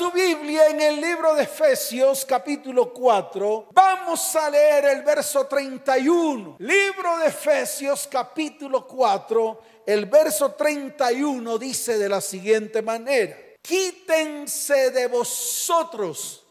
[0.00, 6.56] su Biblia en el libro de Efesios capítulo 4, vamos a leer el verso 31.
[6.58, 13.36] Libro de Efesios capítulo 4, el verso 31 dice de la siguiente manera.
[13.60, 16.46] Quítense de vosotros,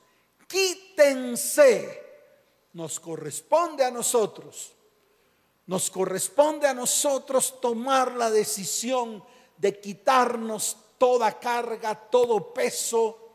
[0.48, 2.04] quítense.
[2.74, 4.74] Nos corresponde a nosotros,
[5.66, 9.24] nos corresponde a nosotros tomar la decisión
[9.58, 13.26] de quitarnos toda carga, todo peso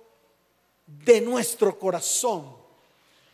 [0.86, 2.56] de nuestro corazón.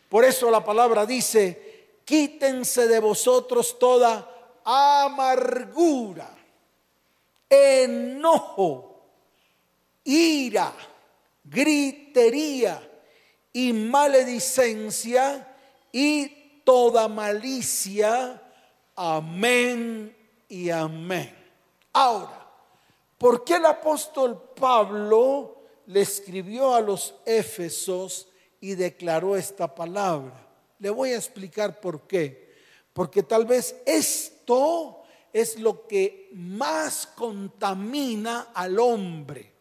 [0.09, 6.35] Por eso la palabra dice, quítense de vosotros toda amargura,
[7.49, 9.01] enojo,
[10.03, 10.73] ira,
[11.43, 12.89] gritería
[13.53, 15.55] y maledicencia
[15.91, 16.27] y
[16.63, 18.41] toda malicia.
[18.95, 20.15] Amén
[20.49, 21.35] y amén.
[21.93, 22.41] Ahora,
[23.21, 28.27] ¿Por qué el apóstol Pablo le escribió a los Éfesos
[28.59, 30.47] y declaró esta palabra?
[30.79, 32.51] Le voy a explicar por qué.
[32.93, 39.51] Porque tal vez esto es lo que más contamina al hombre.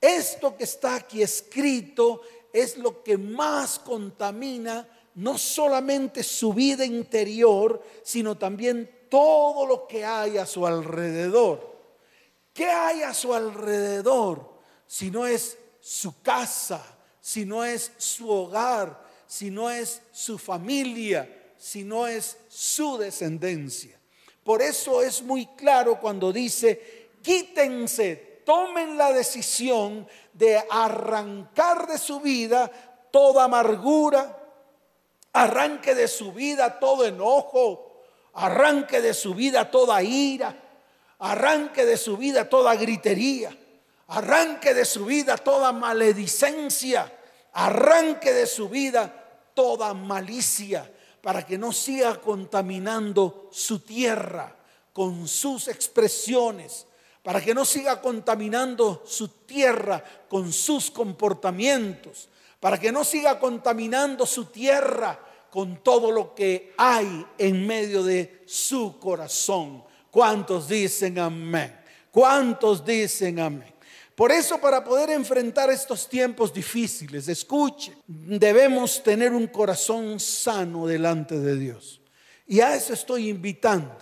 [0.00, 7.82] Esto que está aquí escrito es lo que más contamina no solamente su vida interior,
[8.02, 11.74] sino también todo lo que hay a su alrededor.
[12.52, 14.55] ¿Qué hay a su alrededor
[14.86, 16.84] si no es su casa,
[17.20, 23.98] si no es su hogar, si no es su familia, si no es su descendencia?
[24.44, 32.20] Por eso es muy claro cuando dice, quítense, tomen la decisión de arrancar de su
[32.20, 32.70] vida
[33.10, 34.40] toda amargura,
[35.32, 40.56] arranque de su vida todo enojo, arranque de su vida toda ira,
[41.18, 43.56] arranque de su vida toda gritería,
[44.08, 47.12] arranque de su vida toda maledicencia,
[47.52, 49.12] arranque de su vida
[49.54, 50.90] toda malicia,
[51.20, 54.54] para que no siga contaminando su tierra
[54.92, 56.86] con sus expresiones,
[57.22, 62.28] para que no siga contaminando su tierra con sus comportamientos,
[62.60, 65.18] para que no siga contaminando su tierra
[65.50, 69.84] con todo lo que hay en medio de su corazón.
[70.10, 71.76] ¿Cuántos dicen amén?
[72.12, 73.75] ¿Cuántos dicen amén?
[74.16, 81.38] Por eso para poder enfrentar estos tiempos difíciles, escuche, debemos tener un corazón sano delante
[81.38, 82.00] de Dios.
[82.46, 83.94] Y a eso estoy invitando.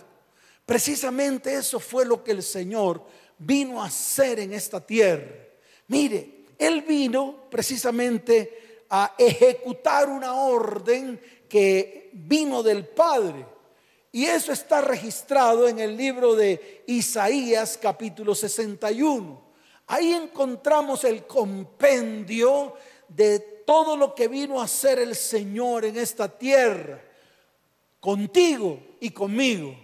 [0.65, 3.05] Precisamente eso fue lo que el Señor
[3.37, 5.35] vino a hacer en esta tierra.
[5.89, 13.45] Mire, Él vino precisamente a ejecutar una orden que vino del Padre.
[14.13, 19.44] Y eso está registrado en el libro de Isaías capítulo 61.
[19.87, 22.73] Ahí encontramos el compendio
[23.07, 27.01] de todo lo que vino a hacer el Señor en esta tierra,
[27.99, 29.75] contigo y conmigo,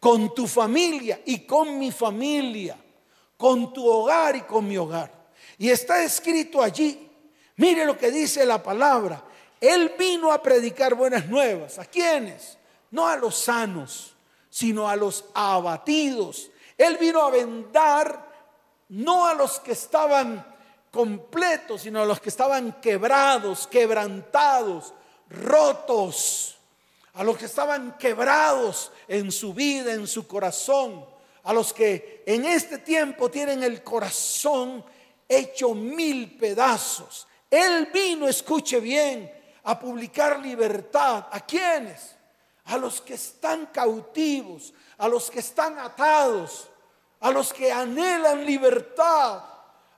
[0.00, 2.76] con tu familia y con mi familia,
[3.36, 5.12] con tu hogar y con mi hogar.
[5.58, 7.08] Y está escrito allí,
[7.56, 9.22] mire lo que dice la palabra,
[9.60, 11.78] Él vino a predicar buenas nuevas.
[11.78, 12.58] ¿A quiénes?
[12.94, 14.14] no a los sanos,
[14.48, 16.48] sino a los abatidos.
[16.78, 18.32] Él vino a vendar
[18.88, 20.44] no a los que estaban
[20.90, 24.94] completos, sino a los que estaban quebrados, quebrantados,
[25.28, 26.56] rotos,
[27.14, 31.04] a los que estaban quebrados en su vida, en su corazón,
[31.42, 34.84] a los que en este tiempo tienen el corazón
[35.28, 37.26] hecho mil pedazos.
[37.50, 39.32] Él vino, escuche bien,
[39.64, 41.26] a publicar libertad.
[41.30, 42.14] ¿A quiénes?
[42.66, 46.68] a los que están cautivos, a los que están atados,
[47.24, 49.40] a los que anhelan libertad,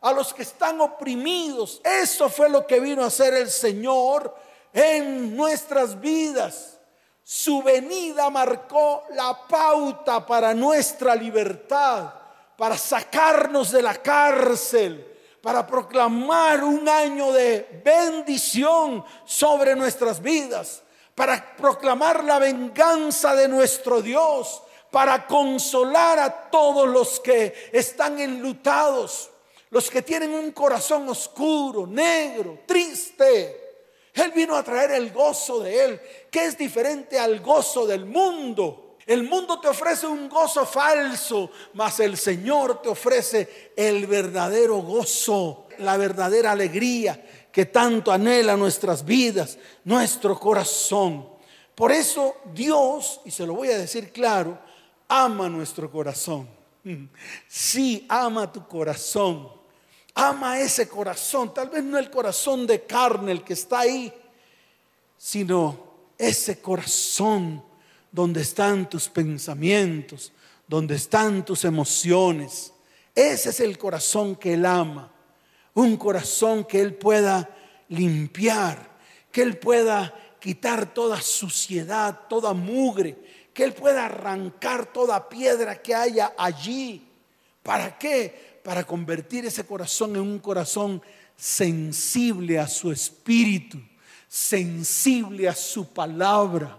[0.01, 1.81] a los que están oprimidos.
[1.83, 4.33] Eso fue lo que vino a hacer el Señor
[4.73, 6.79] en nuestras vidas.
[7.25, 12.15] Su venida marcó la pauta para nuestra libertad,
[12.57, 20.85] para sacarnos de la cárcel, para proclamar un año de bendición sobre nuestras vidas
[21.17, 29.31] para proclamar la venganza de nuestro Dios, para consolar a todos los que están enlutados,
[29.71, 33.65] los que tienen un corazón oscuro, negro, triste.
[34.15, 36.01] Él vino a traer el gozo de Él,
[36.31, 38.97] que es diferente al gozo del mundo.
[39.05, 45.67] El mundo te ofrece un gozo falso, mas el Señor te ofrece el verdadero gozo,
[45.79, 47.23] la verdadera alegría
[47.57, 51.27] que tanto anhela nuestras vidas, nuestro corazón.
[51.75, 54.59] Por eso Dios, y se lo voy a decir claro,
[55.09, 56.49] ama nuestro corazón.
[57.49, 59.51] Sí, ama tu corazón.
[60.15, 64.11] Ama ese corazón, tal vez no el corazón de carne el que está ahí,
[65.19, 65.79] sino
[66.17, 67.63] ese corazón
[68.11, 70.33] donde están tus pensamientos,
[70.67, 72.73] donde están tus emociones.
[73.15, 75.13] Ese es el corazón que Él ama.
[75.75, 77.55] Un corazón que Él pueda
[77.91, 78.97] limpiar,
[79.31, 83.19] que Él pueda quitar toda suciedad, toda mugre,
[83.57, 87.09] que Él pueda arrancar toda piedra que haya allí.
[87.63, 88.61] ¿Para qué?
[88.63, 91.01] Para convertir ese corazón en un corazón
[91.35, 93.79] sensible a su espíritu,
[94.29, 96.79] sensible a su palabra,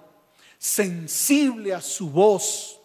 [0.59, 2.79] sensible a su voz.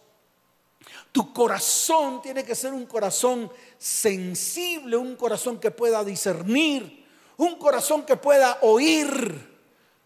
[1.13, 7.05] Tu corazón tiene que ser un corazón sensible, un corazón que pueda discernir,
[7.37, 9.51] un corazón que pueda oír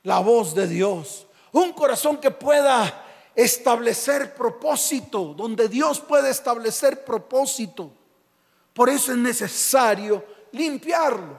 [0.02, 3.04] la voz de Dios, un corazón que pueda
[3.36, 7.92] establecer propósito, donde Dios puede establecer propósito.
[8.72, 11.38] Por eso es necesario limpiarlo.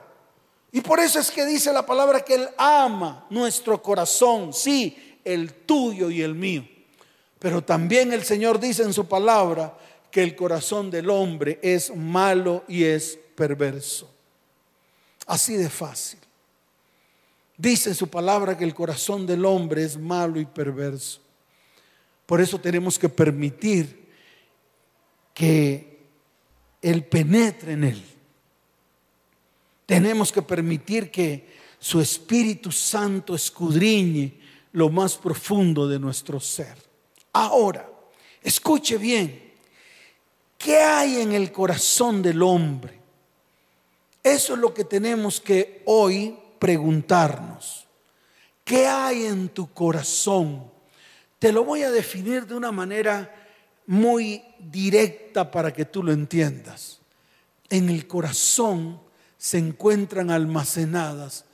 [0.72, 5.54] Y por eso es que dice la palabra que Él ama nuestro corazón, sí, el
[5.66, 6.68] tuyo y el mío.
[7.40, 9.76] Pero también el Señor dice en su palabra
[10.12, 14.10] que el corazón del hombre es malo y es perverso.
[15.26, 16.20] Así de fácil.
[17.58, 21.22] Dice su palabra que el corazón del hombre es malo y perverso.
[22.28, 24.06] Por eso tenemos que permitir
[25.34, 25.98] que
[26.82, 28.04] Él penetre en Él.
[29.86, 31.48] Tenemos que permitir que
[31.80, 34.34] su Espíritu Santo escudriñe
[34.74, 36.76] lo más profundo de nuestro ser.
[37.32, 37.90] Ahora,
[38.44, 39.54] escuche bien,
[40.58, 43.00] ¿qué hay en el corazón del hombre?
[44.22, 47.88] Eso es lo que tenemos que hoy preguntarnos.
[48.66, 50.77] ¿Qué hay en tu corazón?
[51.40, 53.34] Te lo voy a definir de una manera
[53.86, 57.00] muy directa para que tú lo entiendas.
[57.70, 59.00] En el corazón
[59.38, 61.46] se encuentran almacenadas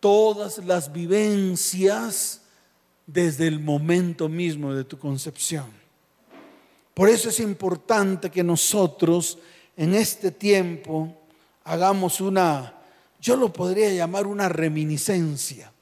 [0.00, 2.42] todas las vivencias
[3.06, 5.66] desde el momento mismo de tu concepción.
[6.92, 9.38] Por eso es importante que nosotros
[9.76, 11.22] en este tiempo
[11.64, 12.74] hagamos una,
[13.20, 15.72] yo lo podría llamar una reminiscencia,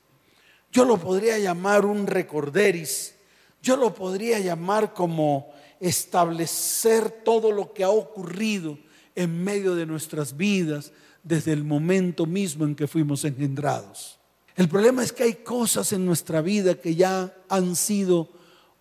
[0.71, 3.15] yo lo podría llamar un recorderis,
[3.63, 8.79] yo lo podría llamar como establecer todo lo que ha ocurrido
[9.15, 10.93] en medio de nuestras vidas
[11.23, 14.19] desde el momento mismo en que fuimos engendrados.
[14.57, 18.29] El problema es que hay cosas en nuestra vida que ya han sido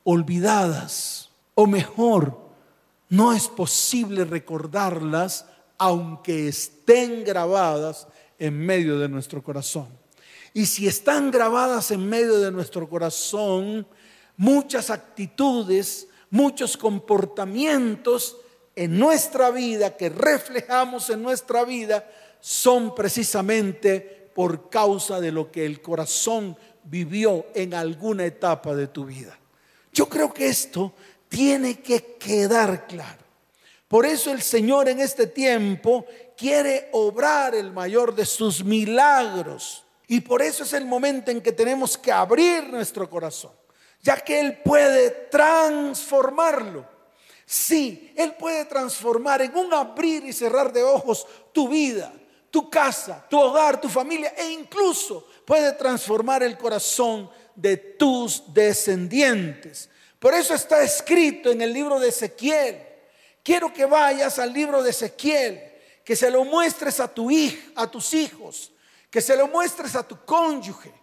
[0.03, 2.39] olvidadas, o mejor,
[3.09, 5.45] no es posible recordarlas
[5.77, 8.07] aunque estén grabadas
[8.39, 9.87] en medio de nuestro corazón.
[10.53, 13.87] Y si están grabadas en medio de nuestro corazón,
[14.37, 18.37] muchas actitudes, muchos comportamientos
[18.75, 23.99] en nuestra vida que reflejamos en nuestra vida son precisamente
[24.33, 29.37] por causa de lo que el corazón vivió en alguna etapa de tu vida.
[29.93, 30.93] Yo creo que esto
[31.27, 33.21] tiene que quedar claro.
[33.87, 36.05] Por eso el Señor en este tiempo
[36.37, 39.83] quiere obrar el mayor de sus milagros.
[40.07, 43.51] Y por eso es el momento en que tenemos que abrir nuestro corazón,
[44.01, 46.87] ya que Él puede transformarlo.
[47.45, 52.13] Sí, Él puede transformar en un abrir y cerrar de ojos tu vida,
[52.49, 59.89] tu casa, tu hogar, tu familia e incluso puede transformar el corazón de tus descendientes.
[60.19, 62.91] Por eso está escrito en el libro de Ezequiel
[63.43, 65.61] Quiero que vayas al libro de Ezequiel,
[66.03, 68.71] que se lo muestres a tu hijo, a tus hijos,
[69.09, 70.93] que se lo muestres a tu cónyuge.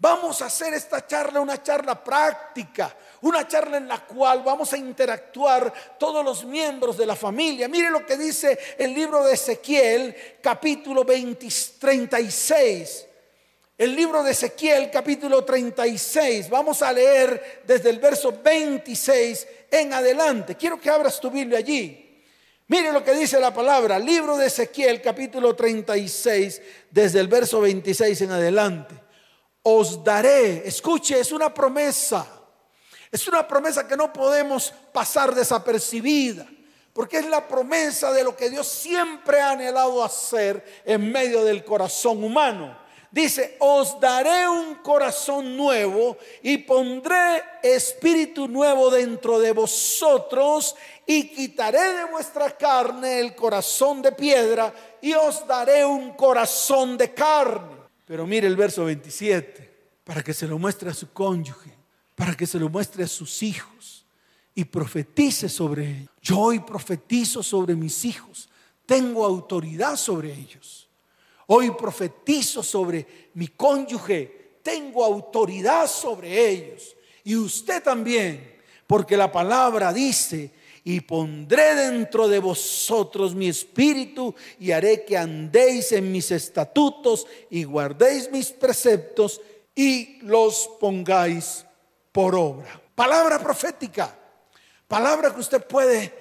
[0.00, 4.78] Vamos a hacer esta charla una charla práctica, una charla en la cual vamos a
[4.78, 7.68] interactuar todos los miembros de la familia.
[7.68, 11.46] Mire lo que dice el libro de Ezequiel, capítulo 20,
[11.78, 13.06] 36.
[13.76, 16.48] El libro de Ezequiel, capítulo 36.
[16.48, 20.54] Vamos a leer desde el verso 26 en adelante.
[20.54, 22.24] Quiero que abras tu Biblia allí.
[22.68, 28.22] Mire lo que dice la palabra, libro de Ezequiel capítulo 36, desde el verso 26
[28.22, 29.09] en adelante.
[29.62, 32.26] Os daré, escuche, es una promesa.
[33.10, 36.46] Es una promesa que no podemos pasar desapercibida,
[36.92, 41.64] porque es la promesa de lo que Dios siempre ha anhelado hacer en medio del
[41.64, 42.78] corazón humano.
[43.10, 51.94] Dice, os daré un corazón nuevo y pondré espíritu nuevo dentro de vosotros y quitaré
[51.94, 57.79] de vuestra carne el corazón de piedra y os daré un corazón de carne.
[58.10, 59.70] Pero mire el verso 27,
[60.02, 61.70] para que se lo muestre a su cónyuge,
[62.16, 64.04] para que se lo muestre a sus hijos
[64.52, 66.10] y profetice sobre ellos.
[66.20, 68.48] Yo hoy profetizo sobre mis hijos
[68.84, 70.88] tengo autoridad sobre ellos.
[71.46, 76.96] Hoy profetizo sobre mi cónyuge, tengo autoridad sobre ellos.
[77.22, 78.56] Y usted también,
[78.88, 80.50] porque la palabra dice,
[80.84, 87.64] y pondré dentro de vosotros mi espíritu y haré que andéis en mis estatutos y
[87.64, 89.40] guardéis mis preceptos
[89.74, 91.64] y los pongáis
[92.12, 92.80] por obra.
[92.94, 94.16] Palabra profética,
[94.88, 96.12] palabra que usted puede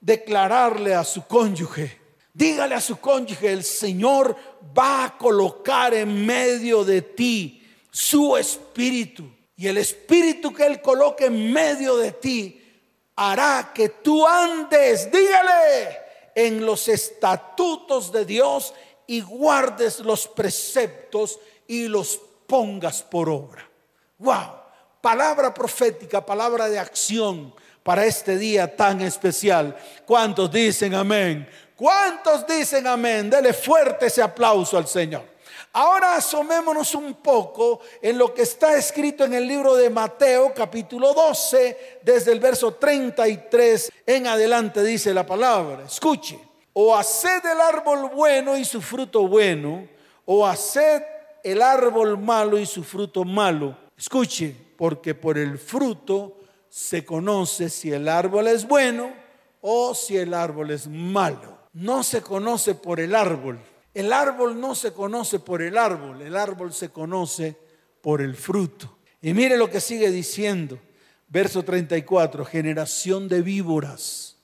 [0.00, 1.98] declararle a su cónyuge.
[2.32, 4.36] Dígale a su cónyuge, el Señor
[4.76, 9.30] va a colocar en medio de ti su espíritu.
[9.56, 12.59] Y el espíritu que Él coloque en medio de ti
[13.22, 15.98] hará que tú andes, dígale,
[16.34, 18.72] en los estatutos de Dios
[19.06, 23.68] y guardes los preceptos y los pongas por obra.
[24.16, 24.54] Wow,
[25.02, 29.76] palabra profética, palabra de acción para este día tan especial.
[30.06, 31.46] ¿Cuántos dicen amén?
[31.76, 33.28] ¿Cuántos dicen amén?
[33.28, 35.24] Dele fuerte ese aplauso al Señor.
[35.72, 41.14] Ahora asomémonos un poco en lo que está escrito en el libro de Mateo capítulo
[41.14, 45.84] 12, desde el verso 33 en adelante dice la palabra.
[45.84, 46.40] Escuche,
[46.72, 49.86] o haced el árbol bueno y su fruto bueno,
[50.26, 51.02] o haced
[51.44, 53.76] el árbol malo y su fruto malo.
[53.96, 59.12] Escuche, porque por el fruto se conoce si el árbol es bueno
[59.60, 61.58] o si el árbol es malo.
[61.72, 63.60] No se conoce por el árbol,
[63.94, 67.56] el árbol no se conoce por el árbol, el árbol se conoce
[68.00, 68.98] por el fruto.
[69.20, 70.78] Y mire lo que sigue diciendo,
[71.28, 74.36] verso 34, generación de víboras.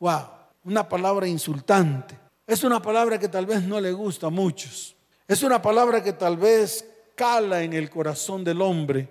[0.00, 0.28] Wow,
[0.64, 2.18] una palabra insultante.
[2.46, 4.96] Es una palabra que tal vez no le gusta a muchos.
[5.26, 6.84] Es una palabra que tal vez
[7.14, 9.08] cala en el corazón del hombre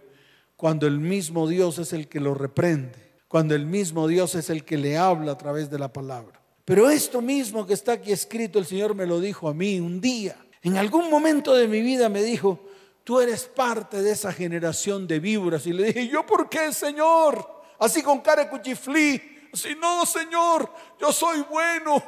[0.56, 4.64] cuando el mismo Dios es el que lo reprende, cuando el mismo Dios es el
[4.64, 6.43] que le habla a través de la palabra.
[6.66, 10.00] Pero esto mismo que está aquí escrito, el Señor me lo dijo a mí un
[10.00, 10.38] día.
[10.62, 12.60] En algún momento de mi vida me dijo,
[13.04, 15.68] tú eres parte de esa generación de víboras.
[15.68, 17.64] Y le dije, ¿yo por qué, Señor?
[17.80, 19.22] Así con cara cuchiflí.
[19.52, 22.02] Así, no, Señor, yo soy bueno,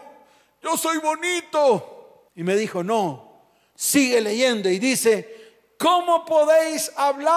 [0.63, 2.29] yo soy bonito.
[2.33, 7.29] Y me dijo, no, sigue leyendo y dice, ¿cómo podéis hablar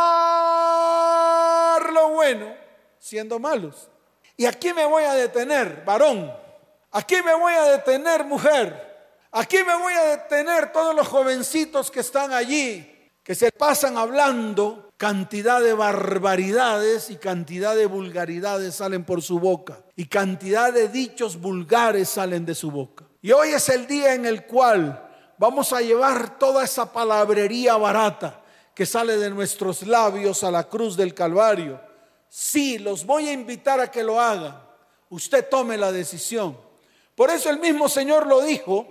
[1.92, 2.54] lo bueno
[2.98, 3.90] siendo malos?
[4.36, 6.32] Y aquí me voy a detener, varón.
[6.90, 8.88] Aquí me voy a detener, mujer.
[9.30, 14.88] Aquí me voy a detener todos los jovencitos que están allí, que se pasan hablando
[14.96, 21.40] cantidad de barbaridades y cantidad de vulgaridades salen por su boca y cantidad de dichos
[21.40, 23.04] vulgares salen de su boca.
[23.22, 28.42] Y hoy es el día en el cual vamos a llevar toda esa palabrería barata
[28.74, 31.80] que sale de nuestros labios a la cruz del Calvario.
[32.28, 34.60] Sí, los voy a invitar a que lo hagan.
[35.10, 36.67] Usted tome la decisión.
[37.18, 38.86] Por eso el mismo Señor lo dijo,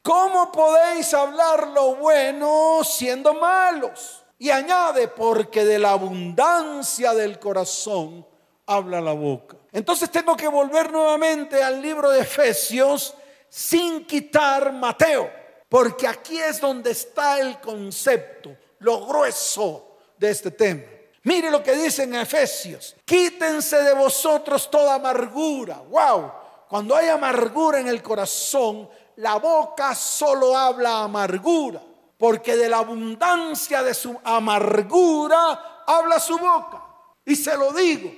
[0.00, 4.22] ¿cómo podéis hablar lo bueno siendo malos?
[4.38, 8.24] Y añade, porque de la abundancia del corazón
[8.66, 9.56] habla la boca.
[9.72, 13.14] Entonces tengo que volver nuevamente al libro de Efesios
[13.48, 15.28] sin quitar Mateo,
[15.68, 20.84] porque aquí es donde está el concepto, lo grueso de este tema.
[21.24, 25.82] Mire lo que dice en Efesios, quítense de vosotros toda amargura.
[25.88, 31.80] Wow cuando hay amargura en el corazón, la boca solo habla amargura,
[32.18, 36.82] porque de la abundancia de su amargura habla su boca.
[37.24, 38.12] Y se lo digo,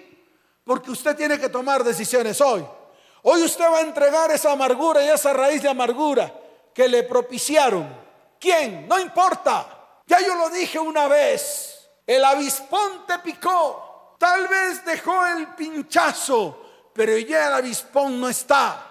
[0.65, 2.65] porque usted tiene que tomar decisiones hoy.
[3.23, 6.33] Hoy usted va a entregar esa amargura y esa raíz de amargura
[6.73, 7.89] que le propiciaron.
[8.41, 8.89] ¿Quién?
[8.89, 9.67] No importa.
[10.07, 11.89] Ya yo lo dije una vez.
[12.07, 14.15] El avispón te picó.
[14.19, 16.68] Tal vez dejó el pinchazo
[16.99, 18.85] pero ya el avispón no está.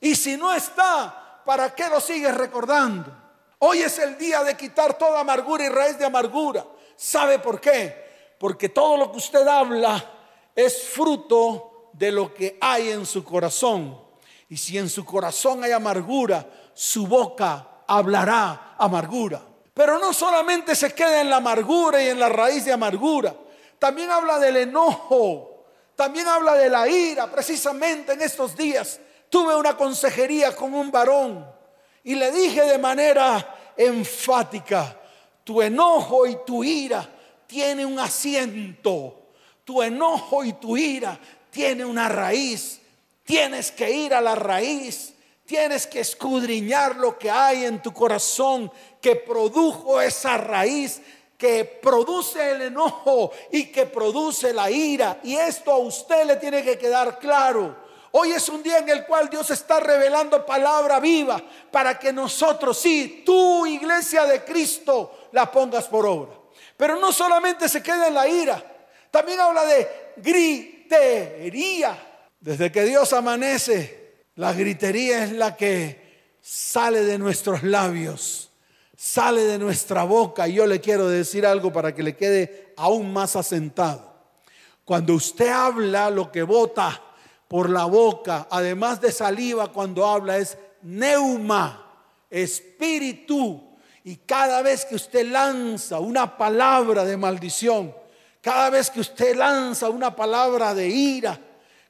[0.00, 3.12] Y si no está, ¿para qué lo sigues recordando?
[3.58, 6.64] Hoy es el día de quitar toda amargura y raíz de amargura.
[6.94, 8.36] ¿Sabe por qué?
[8.38, 10.04] Porque todo lo que usted habla
[10.54, 14.00] es fruto de lo que hay en su corazón.
[14.48, 19.42] Y si en su corazón hay amargura, su boca hablará amargura.
[19.74, 23.34] Pero no solamente se queda en la amargura y en la raíz de amargura,
[23.80, 25.57] también habla del enojo,
[25.98, 27.28] también habla de la ira.
[27.28, 31.44] Precisamente en estos días tuve una consejería con un varón
[32.04, 34.96] y le dije de manera enfática,
[35.42, 37.04] tu enojo y tu ira
[37.48, 39.30] tiene un asiento.
[39.64, 41.18] Tu enojo y tu ira
[41.50, 42.80] tiene una raíz.
[43.24, 45.14] Tienes que ir a la raíz.
[45.46, 51.02] Tienes que escudriñar lo que hay en tu corazón que produjo esa raíz
[51.38, 55.20] que produce el enojo y que produce la ira.
[55.22, 57.76] Y esto a usted le tiene que quedar claro.
[58.10, 61.40] Hoy es un día en el cual Dios está revelando palabra viva
[61.70, 66.32] para que nosotros, sí, tu iglesia de Cristo, la pongas por obra.
[66.76, 68.62] Pero no solamente se queda en la ira,
[69.10, 71.96] también habla de gritería.
[72.40, 78.47] Desde que Dios amanece, la gritería es la que sale de nuestros labios,
[78.98, 80.48] sale de nuestra boca.
[80.48, 84.12] Y yo le quiero decir algo para que le quede aún más asentado.
[84.84, 87.00] Cuando usted habla, lo que bota
[87.46, 91.86] por la boca, además de saliva cuando habla, es neuma,
[92.28, 93.62] espíritu.
[94.02, 97.94] Y cada vez que usted lanza una palabra de maldición,
[98.40, 101.38] cada vez que usted lanza una palabra de ira,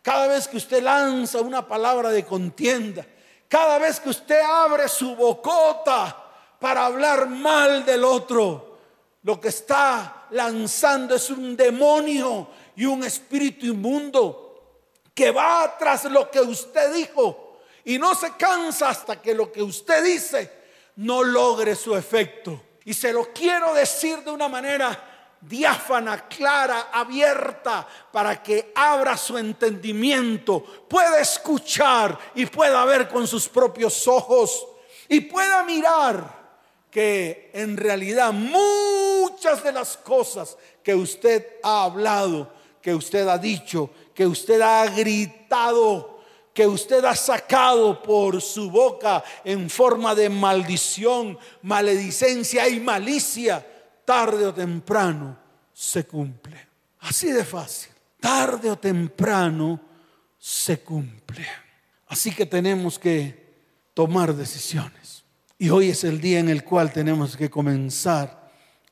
[0.03, 3.07] cada vez que usted lanza una palabra de contienda,
[3.49, 6.28] cada vez que usted abre su bocota
[6.59, 8.79] para hablar mal del otro,
[9.23, 14.45] lo que está lanzando es un demonio y un espíritu inmundo
[15.15, 19.63] que va tras lo que usted dijo y no se cansa hasta que lo que
[19.63, 20.53] usted dice
[20.97, 22.61] no logre su efecto.
[22.85, 29.39] Y se lo quiero decir de una manera diáfana, clara, abierta, para que abra su
[29.39, 34.67] entendimiento, pueda escuchar y pueda ver con sus propios ojos
[35.09, 36.38] y pueda mirar
[36.91, 43.91] que en realidad muchas de las cosas que usted ha hablado, que usted ha dicho,
[44.15, 46.21] que usted ha gritado,
[46.55, 53.65] que usted ha sacado por su boca en forma de maldición, maledicencia y malicia,
[54.05, 55.39] tarde o temprano
[55.73, 56.69] se cumple.
[57.01, 57.93] Así de fácil.
[58.19, 59.81] Tarde o temprano
[60.39, 61.47] se cumple.
[62.09, 63.47] Así que tenemos que
[63.95, 65.08] tomar decisiones.
[65.59, 68.49] Y hoy es el día en el cual tenemos que comenzar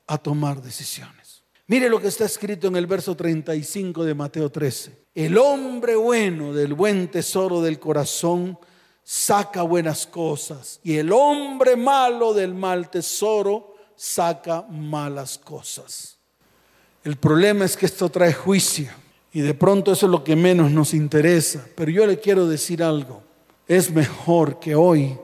[0.08, 1.44] a tomar decisiones.
[1.68, 5.06] Mire lo que está escrito en el verso 35 de Mateo 13.
[5.14, 8.58] El hombre bueno del buen tesoro del corazón
[9.04, 16.18] saca buenas cosas y el hombre malo del mal tesoro saca malas cosas.
[17.04, 18.90] El problema es que esto trae juicio
[19.32, 21.64] y de pronto eso es lo que menos nos interesa.
[21.76, 23.22] Pero yo le quiero decir algo.
[23.68, 25.16] Es mejor que hoy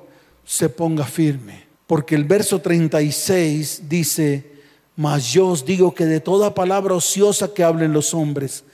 [0.44, 4.50] se ponga firme porque el verso 36 dice,
[4.96, 8.64] mas yo os digo que de toda palabra ociosa que hablen los hombres,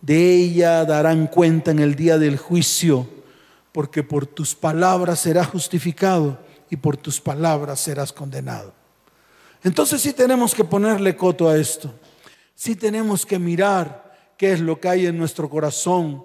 [0.00, 3.08] de ella darán cuenta en el día del juicio,
[3.72, 6.38] porque por tus palabras serás justificado
[6.70, 8.72] y por tus palabras serás condenado.
[9.64, 11.92] Entonces sí tenemos que ponerle coto a esto.
[12.54, 16.24] Sí tenemos que mirar qué es lo que hay en nuestro corazón.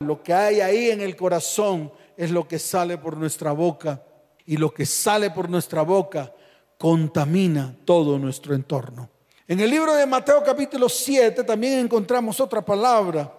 [0.00, 4.02] Lo que hay ahí en el corazón es lo que sale por nuestra boca.
[4.48, 6.32] Y lo que sale por nuestra boca
[6.78, 9.10] contamina todo nuestro entorno.
[9.46, 13.30] En el libro de Mateo capítulo 7 también encontramos otra palabra.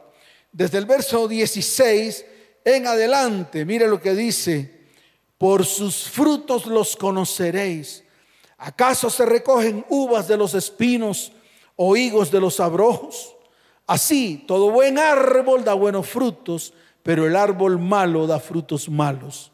[0.51, 2.25] Desde el verso 16
[2.63, 4.85] en adelante, mire lo que dice,
[5.35, 8.03] por sus frutos los conoceréis.
[8.59, 11.31] ¿Acaso se recogen uvas de los espinos
[11.75, 13.35] o higos de los abrojos?
[13.87, 19.51] Así, todo buen árbol da buenos frutos, pero el árbol malo da frutos malos.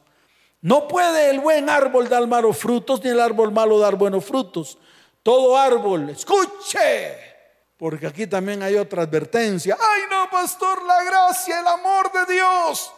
[0.66, 4.80] No puede el buen árbol dar malos frutos, ni el árbol malo dar buenos frutos.
[5.22, 7.20] Todo árbol, escuche,
[7.78, 9.78] porque aquí también hay otra advertencia.
[9.80, 12.92] Ay, no, pastor, la gracia, el amor de Dios.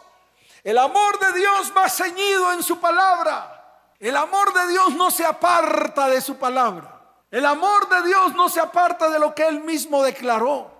[0.63, 3.91] El amor de Dios va ceñido en su palabra.
[3.99, 7.01] El amor de Dios no se aparta de su palabra.
[7.29, 10.71] El amor de Dios no se aparta de lo que Él mismo declaró.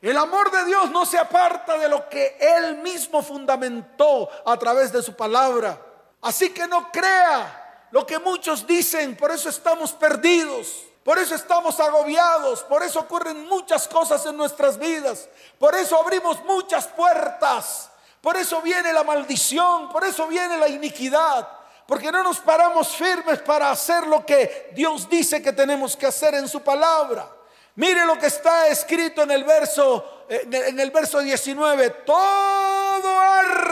[0.00, 4.90] El amor de Dios no se aparta de lo que Él mismo fundamentó a través
[4.90, 5.91] de su palabra.
[6.22, 10.84] Así que no crea lo que muchos dicen, por eso estamos perdidos.
[11.04, 16.44] Por eso estamos agobiados, por eso ocurren muchas cosas en nuestras vidas, por eso abrimos
[16.44, 21.48] muchas puertas, por eso viene la maldición, por eso viene la iniquidad,
[21.88, 26.36] porque no nos paramos firmes para hacer lo que Dios dice que tenemos que hacer
[26.36, 27.28] en su palabra.
[27.74, 32.71] Mire lo que está escrito en el verso en el verso 19, todo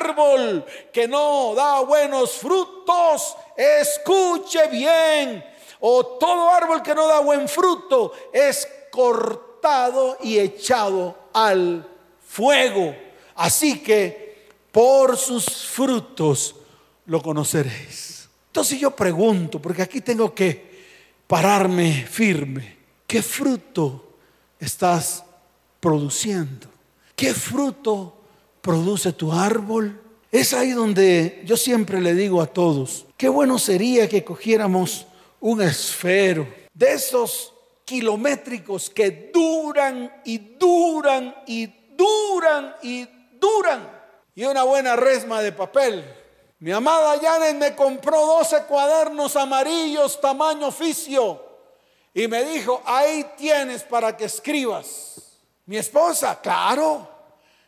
[0.01, 5.45] árbol que no da buenos frutos, escuche bien,
[5.81, 11.87] o todo árbol que no da buen fruto es cortado y echado al
[12.27, 12.95] fuego.
[13.37, 16.55] Así que por sus frutos
[17.07, 18.29] lo conoceréis.
[18.47, 20.71] Entonces yo pregunto, porque aquí tengo que
[21.27, 24.17] pararme firme, ¿qué fruto
[24.59, 25.25] estás
[25.79, 26.69] produciendo?
[27.15, 28.20] ¿Qué fruto
[28.71, 30.01] produce tu árbol?
[30.31, 35.07] Es ahí donde yo siempre le digo a todos, qué bueno sería que cogiéramos
[35.41, 37.53] un esfero de esos
[37.85, 43.09] kilométricos que duran y duran y duran y
[43.41, 43.91] duran.
[44.37, 46.05] y una buena resma de papel.
[46.61, 51.45] Mi amada Janet me compró 12 cuadernos amarillos tamaño oficio
[52.15, 55.41] y me dijo, ahí tienes para que escribas.
[55.67, 57.09] Mi esposa, claro.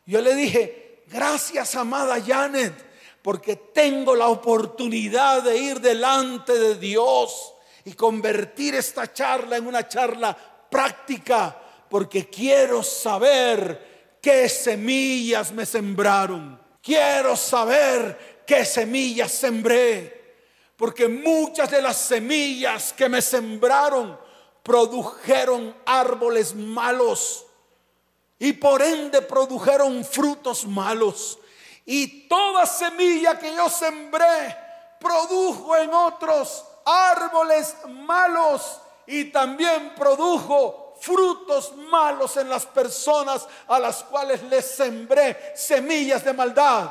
[0.07, 0.82] Yo le dije,
[1.13, 2.75] gracias amada Janet,
[3.23, 9.87] porque tengo la oportunidad de ir delante de Dios y convertir esta charla en una
[9.87, 10.37] charla
[10.71, 11.57] práctica,
[11.89, 16.61] porque quiero saber qué semillas me sembraron.
[16.83, 20.37] Quiero saber qué semillas sembré,
[20.77, 24.19] porque muchas de las semillas que me sembraron
[24.65, 27.47] produjeron árboles malos
[28.43, 31.39] y por ende produjeron frutos malos.
[31.87, 34.59] Y toda semilla que yo sembré
[34.99, 44.03] produjo en otros árboles malos y también produjo frutos malos en las personas a las
[44.03, 46.91] cuales les sembré semillas de maldad.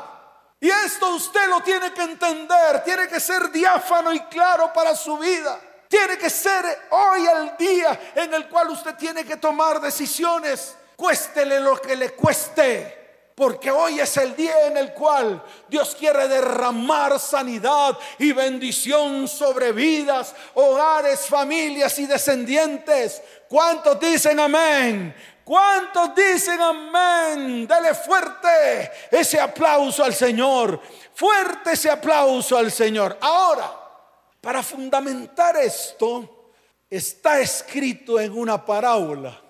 [0.57, 5.17] Y esto usted lo tiene que entender, tiene que ser diáfano y claro para su
[5.17, 5.59] vida.
[5.89, 11.59] Tiene que ser hoy el día en el cual usted tiene que tomar decisiones cuéstele
[11.59, 12.99] lo que le cueste.
[13.33, 19.71] Porque hoy es el día en el cual Dios quiere derramar sanidad y bendición sobre
[19.71, 23.19] vidas, hogares, familias y descendientes.
[23.49, 25.15] ¿Cuántos dicen amén?
[25.43, 27.65] ¿Cuántos dicen amén?
[27.65, 30.79] Dele fuerte ese aplauso al Señor.
[31.15, 33.17] Fuerte ese aplauso al Señor.
[33.21, 33.71] Ahora,
[34.39, 36.51] para fundamentar esto,
[36.87, 39.40] está escrito en una parábola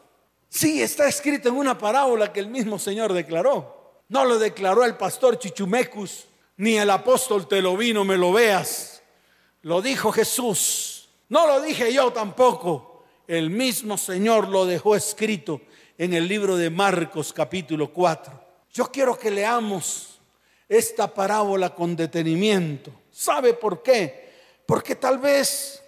[0.53, 4.03] Sí, está escrito en una parábola que el mismo Señor declaró.
[4.09, 6.25] No lo declaró el pastor Chichumecus,
[6.57, 9.01] ni el apóstol te lo vino, me lo veas.
[9.61, 11.07] Lo dijo Jesús.
[11.29, 13.05] No lo dije yo tampoco.
[13.29, 15.61] El mismo Señor lo dejó escrito
[15.97, 18.43] en el libro de Marcos capítulo 4.
[18.73, 20.19] Yo quiero que leamos
[20.67, 22.91] esta parábola con detenimiento.
[23.09, 24.33] ¿Sabe por qué?
[24.65, 25.81] Porque tal vez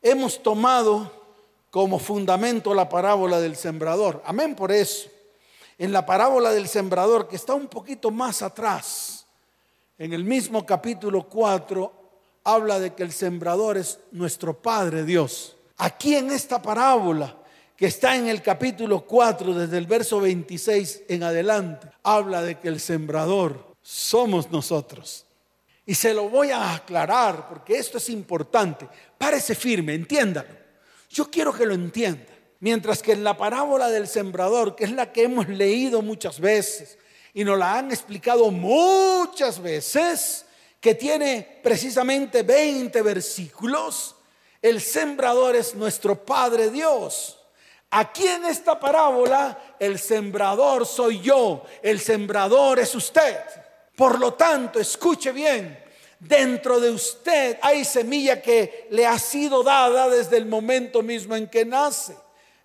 [0.00, 1.19] hemos tomado
[1.70, 4.22] como fundamento la parábola del sembrador.
[4.26, 5.08] Amén por eso.
[5.78, 9.24] En la parábola del sembrador, que está un poquito más atrás,
[9.96, 11.92] en el mismo capítulo 4,
[12.44, 15.56] habla de que el sembrador es nuestro Padre Dios.
[15.78, 17.36] Aquí en esta parábola,
[17.76, 22.68] que está en el capítulo 4, desde el verso 26 en adelante, habla de que
[22.68, 25.24] el sembrador somos nosotros.
[25.86, 28.86] Y se lo voy a aclarar porque esto es importante.
[29.16, 30.59] Párese firme, entiéndalo.
[31.10, 32.32] Yo quiero que lo entienda.
[32.60, 36.98] Mientras que en la parábola del sembrador, que es la que hemos leído muchas veces
[37.32, 40.44] y nos la han explicado muchas veces,
[40.78, 44.14] que tiene precisamente 20 versículos,
[44.60, 47.38] el sembrador es nuestro Padre Dios.
[47.90, 53.38] Aquí en esta parábola, el sembrador soy yo, el sembrador es usted.
[53.96, 55.82] Por lo tanto, escuche bien,
[56.20, 61.48] Dentro de usted hay semilla que le ha sido dada desde el momento mismo en
[61.48, 62.14] que nace,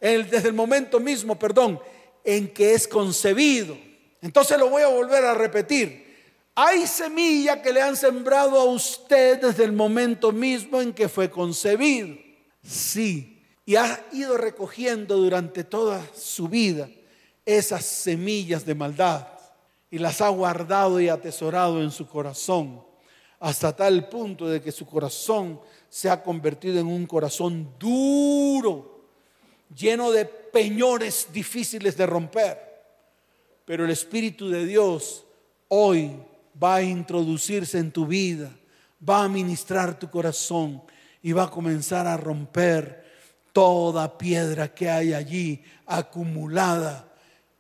[0.02, 1.80] desde el momento mismo, perdón,
[2.26, 3.78] en que es concebido.
[4.22, 6.04] Entonces lo voy a volver a repetir.
[6.54, 11.30] Hay semilla que le han sembrado a usted desde el momento mismo en que fue
[11.30, 12.18] concebido.
[12.62, 16.90] Sí, y ha ido recogiendo durante toda su vida
[17.46, 19.28] esas semillas de maldad
[19.90, 22.85] y las ha guardado y atesorado en su corazón
[23.46, 29.06] hasta tal punto de que su corazón se ha convertido en un corazón duro,
[29.76, 32.58] lleno de peñones difíciles de romper.
[33.64, 35.26] Pero el Espíritu de Dios
[35.68, 36.20] hoy
[36.62, 38.50] va a introducirse en tu vida,
[39.08, 40.82] va a ministrar tu corazón
[41.22, 43.06] y va a comenzar a romper
[43.54, 47.14] toda piedra que hay allí acumulada,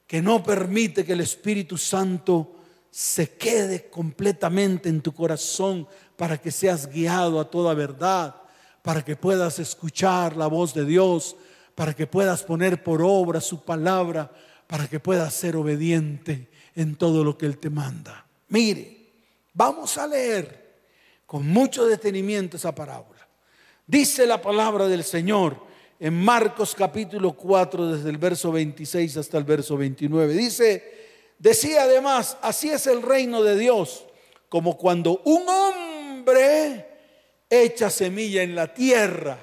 [0.08, 2.56] que no permite que el Espíritu Santo
[2.95, 8.34] se quede completamente en tu corazón para que seas guiado a toda verdad,
[8.81, 11.36] para que puedas escuchar la voz de Dios,
[11.75, 14.31] para que puedas poner por obra su palabra,
[14.65, 18.25] para que puedas ser obediente en todo lo que Él te manda.
[18.47, 19.10] Mire,
[19.53, 20.77] vamos a leer
[21.25, 23.27] con mucho detenimiento esa parábola.
[23.86, 25.62] Dice la palabra del Señor
[25.99, 30.34] en Marcos capítulo 4, desde el verso 26 hasta el verso 29.
[30.34, 31.05] Dice,
[31.38, 34.06] Decía además, así es el reino de Dios,
[34.50, 36.86] como cuando un hombre
[37.50, 39.38] echa semilla en la tierra.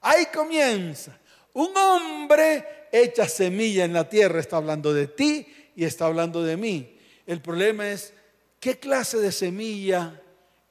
[0.00, 1.18] Ahí comienza.
[1.52, 4.40] Un hombre echa semilla en la tierra.
[4.40, 6.96] Está hablando de ti y está hablando de mí.
[7.26, 8.12] El problema es,
[8.58, 10.20] ¿qué clase de semilla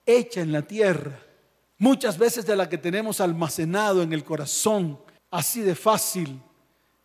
[0.06, 1.20] echa en la tierra?
[1.78, 5.00] Muchas veces de la que tenemos almacenado en el corazón,
[5.32, 6.42] así de fácil,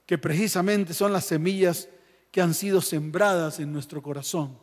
[0.07, 1.89] que precisamente son las semillas
[2.35, 4.59] que han sido sembradas en nuestro corazón.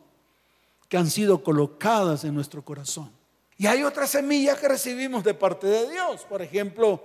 [0.90, 3.10] que han sido colocadas en nuestro corazón.
[3.56, 6.20] Y hay otras semillas que recibimos de parte de Dios.
[6.28, 7.02] Por ejemplo,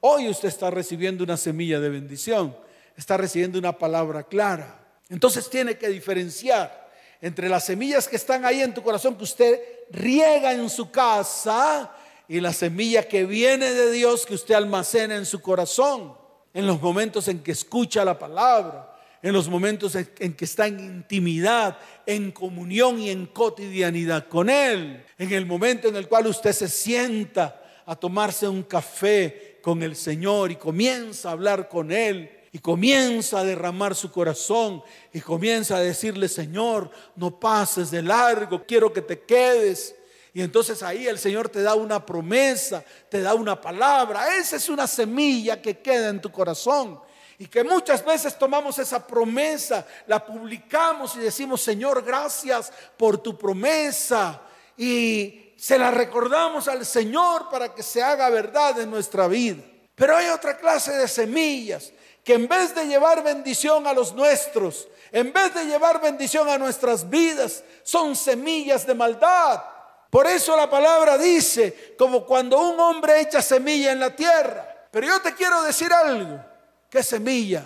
[0.00, 2.54] hoy usted está recibiendo una semilla de bendición,
[2.98, 4.86] está recibiendo una palabra clara.
[5.08, 6.90] Entonces tiene que diferenciar
[7.22, 9.58] entre las semillas que están ahí en tu corazón que usted
[9.90, 11.96] riega en su casa
[12.28, 16.14] y la semilla que viene de Dios que usted almacena en su corazón,
[16.52, 18.89] en los momentos en que escucha la palabra,
[19.22, 25.04] en los momentos en que está en intimidad, en comunión y en cotidianidad con Él,
[25.18, 29.96] en el momento en el cual usted se sienta a tomarse un café con el
[29.96, 35.76] Señor y comienza a hablar con Él y comienza a derramar su corazón y comienza
[35.76, 39.94] a decirle, Señor, no pases de largo, quiero que te quedes.
[40.32, 44.36] Y entonces ahí el Señor te da una promesa, te da una palabra.
[44.36, 47.00] Esa es una semilla que queda en tu corazón.
[47.40, 53.38] Y que muchas veces tomamos esa promesa, la publicamos y decimos, Señor, gracias por tu
[53.38, 54.42] promesa.
[54.76, 59.62] Y se la recordamos al Señor para que se haga verdad en nuestra vida.
[59.94, 64.86] Pero hay otra clase de semillas que en vez de llevar bendición a los nuestros,
[65.10, 69.62] en vez de llevar bendición a nuestras vidas, son semillas de maldad.
[70.10, 74.88] Por eso la palabra dice, como cuando un hombre echa semilla en la tierra.
[74.90, 76.49] Pero yo te quiero decir algo.
[76.90, 77.64] ¿Qué semilla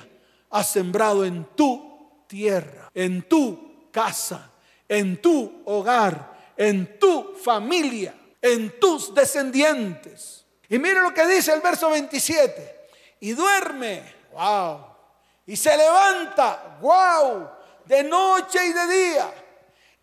[0.51, 4.51] has sembrado en tu tierra, en tu casa,
[4.87, 10.45] en tu hogar, en tu familia, en tus descendientes?
[10.69, 12.89] Y mire lo que dice el verso 27.
[13.21, 14.87] Y duerme, wow.
[15.47, 17.49] Y se levanta, wow,
[17.87, 19.35] de noche y de día.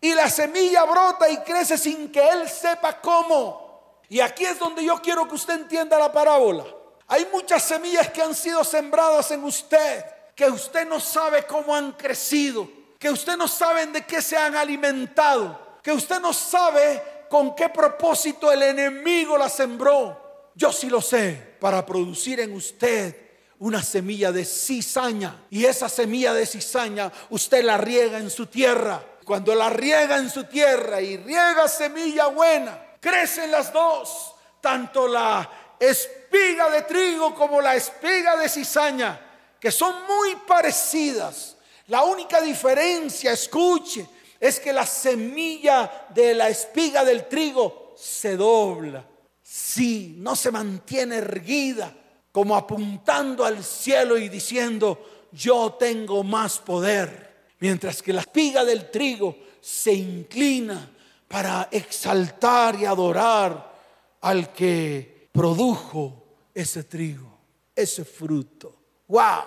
[0.00, 4.02] Y la semilla brota y crece sin que él sepa cómo.
[4.08, 6.64] Y aquí es donde yo quiero que usted entienda la parábola.
[7.12, 10.02] Hay muchas semillas que han sido sembradas en usted,
[10.34, 12.66] que usted no sabe cómo han crecido,
[12.98, 17.68] que usted no sabe de qué se han alimentado, que usted no sabe con qué
[17.68, 20.48] propósito el enemigo la sembró.
[20.54, 23.14] Yo sí lo sé, para producir en usted
[23.58, 25.44] una semilla de cizaña.
[25.50, 29.04] Y esa semilla de cizaña usted la riega en su tierra.
[29.26, 35.61] Cuando la riega en su tierra y riega semilla buena, crecen las dos, tanto la
[35.90, 39.20] espiga de trigo como la espiga de cizaña,
[39.58, 41.56] que son muy parecidas.
[41.88, 44.06] La única diferencia, escuche,
[44.38, 49.04] es que la semilla de la espiga del trigo se dobla.
[49.42, 51.94] Sí, no se mantiene erguida,
[52.30, 57.50] como apuntando al cielo y diciendo, yo tengo más poder.
[57.58, 60.90] Mientras que la espiga del trigo se inclina
[61.28, 63.72] para exaltar y adorar
[64.20, 67.38] al que produjo ese trigo,
[67.74, 68.76] ese fruto.
[69.08, 69.42] ¡Wow!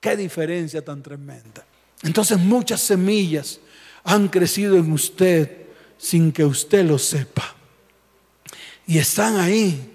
[0.00, 1.64] ¡Qué diferencia tan tremenda!
[2.02, 3.58] Entonces muchas semillas
[4.04, 5.66] han crecido en usted
[5.98, 7.54] sin que usted lo sepa.
[8.86, 9.92] Y están ahí.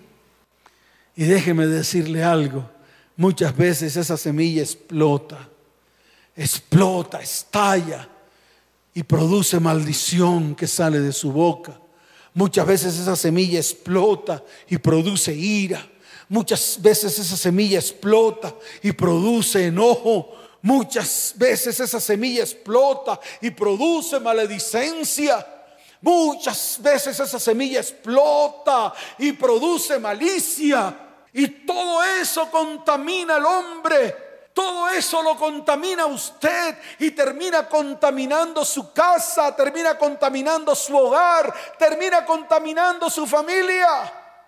[1.15, 2.69] Y déjeme decirle algo.
[3.15, 5.47] Muchas veces esa semilla explota,
[6.35, 8.09] explota, estalla
[8.93, 11.79] y produce maldición que sale de su boca.
[12.33, 15.85] Muchas veces esa semilla explota y produce ira.
[16.29, 20.33] Muchas veces esa semilla explota y produce enojo.
[20.61, 25.45] Muchas veces esa semilla explota y produce maledicencia.
[25.99, 30.97] Muchas veces esa semilla explota y produce malicia.
[31.33, 38.91] Y todo eso contamina al hombre todo eso lo contamina usted y termina contaminando su
[38.91, 43.87] casa, termina contaminando su hogar, termina contaminando su familia.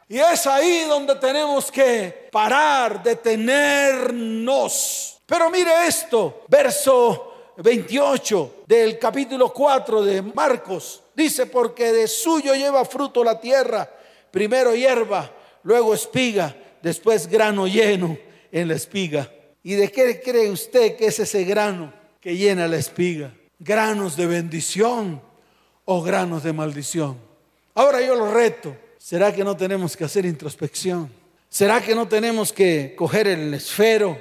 [0.10, 5.22] Y es ahí donde tenemos que parar, detenernos.
[5.26, 11.02] Pero mire esto, verso 28 del capítulo 4 de Marcos.
[11.16, 13.90] Dice, porque de suyo lleva fruto la tierra,
[14.32, 15.32] primero hierba,
[15.64, 18.18] luego espiga, después grano lleno
[18.52, 19.30] en la espiga.
[19.64, 23.34] ¿Y de qué cree usted que es ese grano que llena la espiga?
[23.60, 25.22] ¿Granos de bendición
[25.86, 27.18] o granos de maldición?
[27.74, 28.76] Ahora yo lo reto.
[28.98, 31.10] ¿Será que no tenemos que hacer introspección?
[31.50, 34.18] ¿Será que no tenemos que coger el esfero,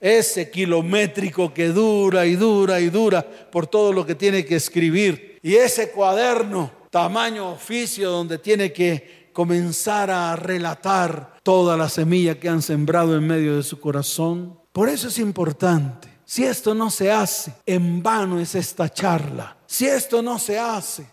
[0.00, 5.38] ese kilométrico que dura y dura y dura por todo lo que tiene que escribir?
[5.42, 12.48] Y ese cuaderno, tamaño oficio, donde tiene que comenzar a relatar toda la semilla que
[12.48, 14.61] han sembrado en medio de su corazón.
[14.72, 16.08] Por eso es importante.
[16.24, 19.56] Si esto no se hace, en vano es esta charla.
[19.66, 21.06] Si esto no se hace,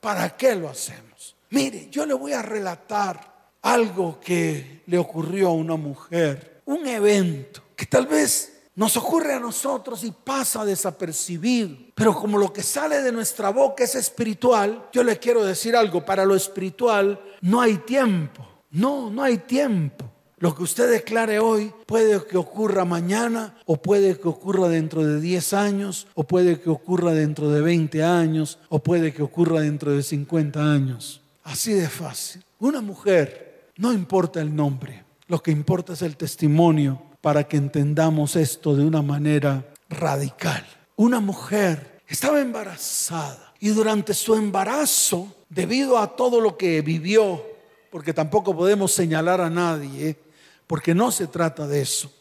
[0.00, 1.34] ¿para qué lo hacemos?
[1.50, 7.62] Mire, yo le voy a relatar algo que le ocurrió a una mujer, un evento
[7.74, 11.76] que tal vez nos ocurre a nosotros y pasa desapercibido.
[11.94, 16.04] Pero como lo que sale de nuestra boca es espiritual, yo le quiero decir algo,
[16.04, 18.46] para lo espiritual no hay tiempo.
[18.70, 20.04] No, no hay tiempo.
[20.38, 25.18] Lo que usted declare hoy puede que ocurra mañana o puede que ocurra dentro de
[25.18, 29.92] 10 años o puede que ocurra dentro de 20 años o puede que ocurra dentro
[29.92, 31.22] de 50 años.
[31.42, 32.44] Así de fácil.
[32.58, 38.36] Una mujer, no importa el nombre, lo que importa es el testimonio para que entendamos
[38.36, 40.66] esto de una manera radical.
[40.96, 47.42] Una mujer estaba embarazada y durante su embarazo, debido a todo lo que vivió,
[47.90, 50.25] porque tampoco podemos señalar a nadie,
[50.66, 52.12] porque no se trata de eso.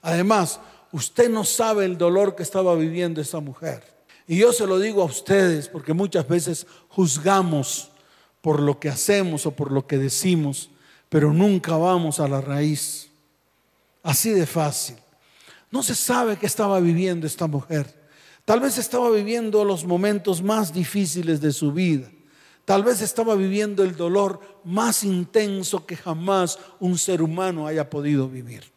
[0.00, 0.60] Además,
[0.90, 3.82] usted no sabe el dolor que estaba viviendo esa mujer.
[4.26, 7.90] Y yo se lo digo a ustedes porque muchas veces juzgamos
[8.40, 10.70] por lo que hacemos o por lo que decimos,
[11.08, 13.10] pero nunca vamos a la raíz.
[14.02, 14.96] Así de fácil.
[15.70, 18.02] No se sabe qué estaba viviendo esta mujer.
[18.44, 22.08] Tal vez estaba viviendo los momentos más difíciles de su vida.
[22.72, 28.30] Tal vez estaba viviendo el dolor más intenso que jamás un ser humano haya podido
[28.30, 28.72] vivir.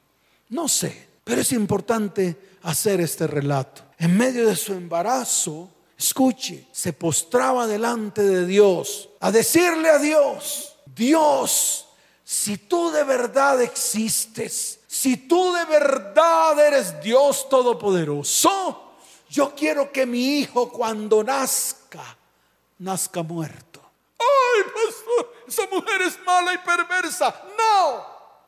[0.49, 3.83] No sé, pero es importante hacer este relato.
[3.97, 10.75] En medio de su embarazo, escuche, se postraba delante de Dios a decirle a Dios,
[10.93, 11.87] Dios,
[12.21, 18.91] si tú de verdad existes, si tú de verdad eres Dios Todopoderoso,
[19.29, 22.17] yo quiero que mi hijo cuando nazca,
[22.79, 23.74] nazca muerto
[25.47, 27.33] esa mujer es mala y perversa.
[27.57, 28.05] No,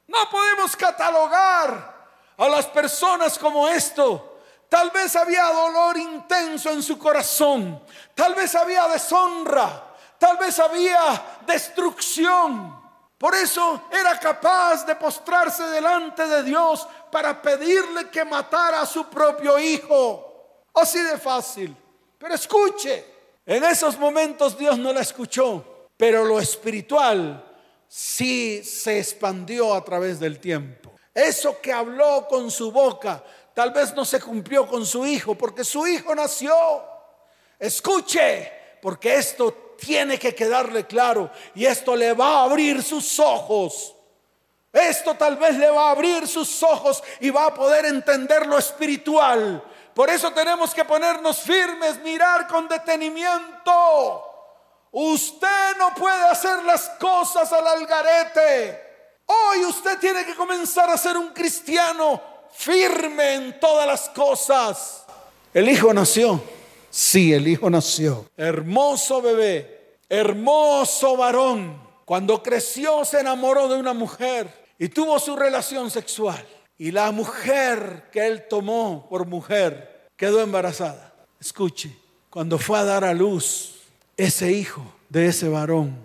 [0.08, 1.96] no podemos catalogar
[2.38, 4.40] a las personas como esto.
[4.70, 7.82] Tal vez había dolor intenso en su corazón,
[8.14, 12.76] tal vez había deshonra, tal vez había destrucción.
[13.18, 19.06] Por eso era capaz de postrarse delante de Dios para pedirle que matara a su
[19.06, 20.64] propio hijo.
[20.76, 21.76] Así de fácil.
[22.20, 23.17] Pero escuche,
[23.48, 27.44] en esos momentos Dios no la escuchó, pero lo espiritual
[27.88, 30.92] sí se expandió a través del tiempo.
[31.14, 35.64] Eso que habló con su boca tal vez no se cumplió con su hijo porque
[35.64, 36.54] su hijo nació.
[37.58, 43.96] Escuche, porque esto tiene que quedarle claro y esto le va a abrir sus ojos.
[44.74, 48.58] Esto tal vez le va a abrir sus ojos y va a poder entender lo
[48.58, 49.64] espiritual
[49.98, 54.24] por eso tenemos que ponernos firmes, mirar con detenimiento.
[54.92, 58.80] Usted no puede hacer las cosas al algarete.
[59.26, 62.22] Hoy usted tiene que comenzar a ser un cristiano
[62.54, 65.04] firme en todas las cosas.
[65.52, 66.44] El hijo nació.
[66.92, 68.30] Sí, el hijo nació.
[68.38, 71.82] Hermoso bebé, hermoso varón.
[72.06, 76.46] Cuando creció se enamoró de una mujer y tuvo su relación sexual.
[76.78, 81.14] Y la mujer que él tomó por mujer quedó embarazada.
[81.40, 81.96] Escuche,
[82.30, 83.76] cuando fue a dar a luz,
[84.16, 85.98] ese hijo de ese varón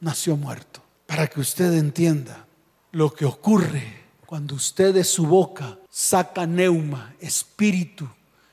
[0.00, 0.80] nació muerto.
[1.06, 2.46] Para que usted entienda
[2.92, 8.08] lo que ocurre cuando usted de su boca saca neuma, espíritu,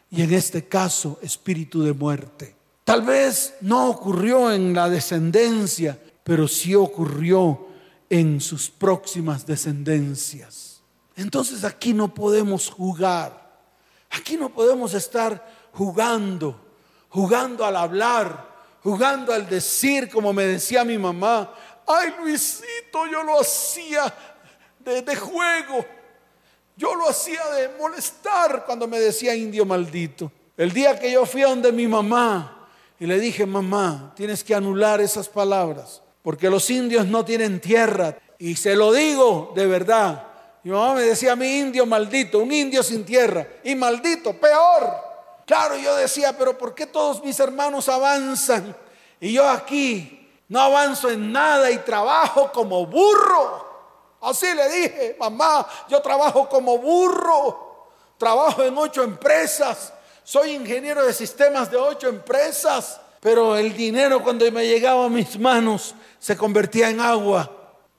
[0.09, 2.55] y en este caso espíritu de muerte.
[2.85, 7.67] Tal vez no ocurrió en la descendencia, pero sí ocurrió
[8.09, 10.74] en sus próximas descendencias.
[11.15, 13.45] Entonces aquí no podemos jugar.
[14.09, 16.59] Aquí no podemos estar jugando,
[17.09, 21.53] jugando al hablar, jugando al decir, como me decía mi mamá,
[21.87, 24.13] ay Luisito, yo lo hacía
[24.79, 25.85] de, juego,
[26.77, 30.31] yo lo hacía de molestar cuando me decía indio maldito.
[30.55, 32.67] El día que yo fui a donde mi mamá
[32.99, 38.17] y le dije, mamá, tienes que anular esas palabras, porque los indios no tienen tierra.
[38.37, 40.27] Y se lo digo de verdad,
[40.65, 43.47] mi mamá me decía a mi indio maldito, un indio sin tierra.
[43.63, 44.95] Y maldito, peor.
[45.45, 48.75] Claro, yo decía, pero ¿por qué todos mis hermanos avanzan?
[49.19, 54.17] Y yo aquí no avanzo en nada y trabajo como burro.
[54.21, 57.91] Así le dije, mamá, yo trabajo como burro.
[58.17, 59.93] Trabajo en ocho empresas.
[60.23, 62.99] Soy ingeniero de sistemas de ocho empresas.
[63.19, 67.51] Pero el dinero cuando me llegaba a mis manos se convertía en agua.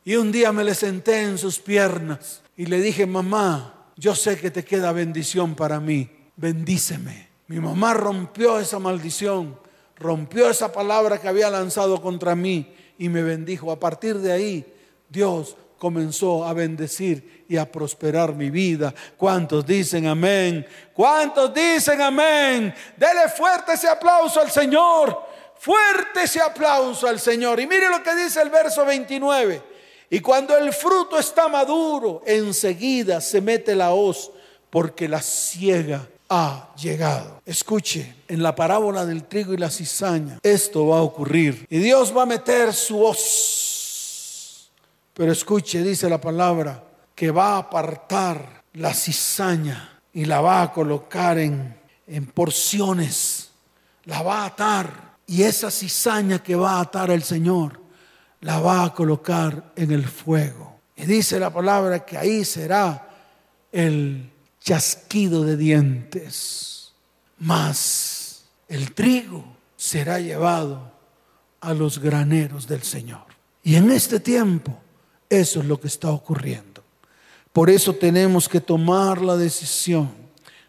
[0.03, 4.39] Y un día me le senté en sus piernas y le dije, mamá, yo sé
[4.39, 7.29] que te queda bendición para mí, bendíceme.
[7.49, 9.59] Mi mamá rompió esa maldición,
[9.97, 13.71] rompió esa palabra que había lanzado contra mí y me bendijo.
[13.71, 14.75] A partir de ahí,
[15.09, 18.95] Dios comenzó a bendecir y a prosperar mi vida.
[19.17, 20.67] ¿Cuántos dicen amén?
[20.95, 22.75] ¿Cuántos dicen amén?
[22.97, 25.25] Dele fuerte ese aplauso al Señor.
[25.59, 27.61] Fuerte ese aplauso al Señor.
[27.61, 29.76] Y mire lo que dice el verso 29.
[30.11, 34.31] Y cuando el fruto está maduro, enseguida se mete la hoz
[34.71, 37.41] porque la ciega ha llegado.
[37.45, 41.67] Escuche, en la parábola del trigo y la cizaña, esto va a ocurrir.
[41.71, 44.71] Y Dios va a meter su hoz.
[45.15, 46.85] Pero escuche, dice la palabra,
[47.15, 51.77] que va a apartar la cizaña y la va a colocar en,
[52.07, 53.51] en porciones.
[54.05, 55.17] La va a atar.
[55.27, 57.81] Y esa cizaña que va a atar el Señor,
[58.41, 60.81] la va a colocar en el fuego.
[60.97, 63.09] Y dice la palabra que ahí será
[63.73, 64.31] el
[64.61, 66.93] chasquido de dientes,
[67.39, 69.45] mas el trigo
[69.77, 70.93] será llevado
[71.61, 73.25] a los graneros del Señor.
[73.63, 74.79] Y en este tiempo
[75.29, 76.83] eso es lo que está ocurriendo.
[77.53, 80.11] Por eso tenemos que tomar la decisión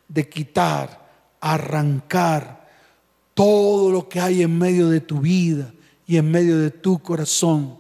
[0.08, 1.06] de quitar,
[1.40, 2.68] arrancar
[3.34, 5.72] todo lo que hay en medio de tu vida
[6.08, 7.78] y en medio de tu corazón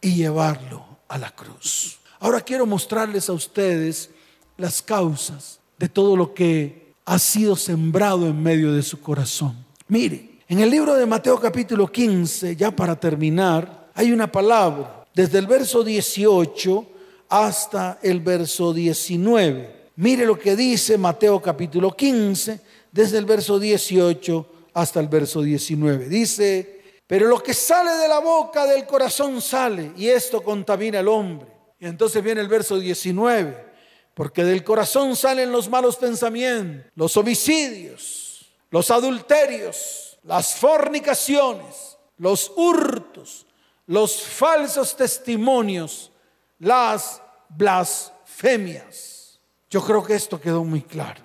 [0.00, 1.98] y llevarlo a la cruz.
[2.20, 4.10] Ahora quiero mostrarles a ustedes
[4.56, 9.56] las causas de todo lo que ha sido sembrado en medio de su corazón.
[9.88, 15.38] Mire, en el libro de Mateo capítulo 15, ya para terminar, hay una palabra, desde
[15.38, 16.86] el verso 18
[17.28, 19.90] hasta el verso 19.
[19.96, 22.60] Mire lo que dice Mateo capítulo 15,
[22.92, 26.08] desde el verso 18 hasta el verso 19.
[26.08, 26.75] Dice,
[27.06, 31.46] pero lo que sale de la boca del corazón sale y esto contamina al hombre.
[31.78, 33.66] Y entonces viene el verso 19.
[34.12, 43.46] Porque del corazón salen los malos pensamientos, los homicidios, los adulterios, las fornicaciones, los hurtos,
[43.86, 46.10] los falsos testimonios,
[46.58, 49.38] las blasfemias.
[49.68, 51.22] Yo creo que esto quedó muy claro.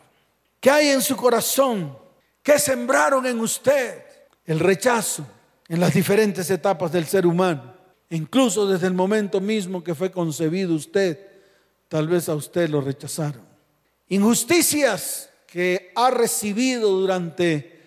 [0.59, 1.97] ¿Qué hay en su corazón?
[2.43, 4.03] ¿Qué sembraron en usted?
[4.45, 5.25] El rechazo
[5.71, 7.73] en las diferentes etapas del ser humano,
[8.11, 11.31] incluso desde el momento mismo que fue concebido usted
[11.91, 13.45] Tal vez a usted lo rechazaron.
[14.07, 17.81] Injusticias que ha recibido durante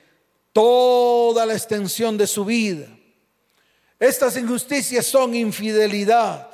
[0.52, 2.86] toda la extensión de su vida.
[3.98, 6.50] Estas injusticias son infidelidad.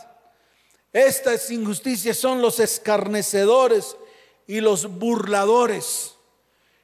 [0.93, 3.97] Estas injusticias son los escarnecedores
[4.47, 6.14] y los burladores.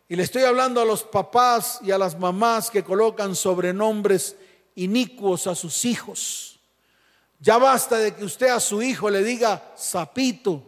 [0.09, 4.37] Y le estoy hablando a los papás y a las mamás que colocan sobrenombres
[4.77, 6.61] inicuos a sus hijos.
[7.41, 10.63] Ya basta de que usted a su hijo le diga sapito.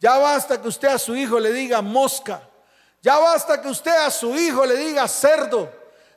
[0.00, 2.42] Ya basta que usted a su hijo le diga mosca.
[3.00, 5.70] Ya basta que usted a su hijo le diga cerdo.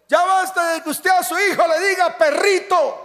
[0.07, 3.03] Ya basta de que usted a su hijo le diga perrito.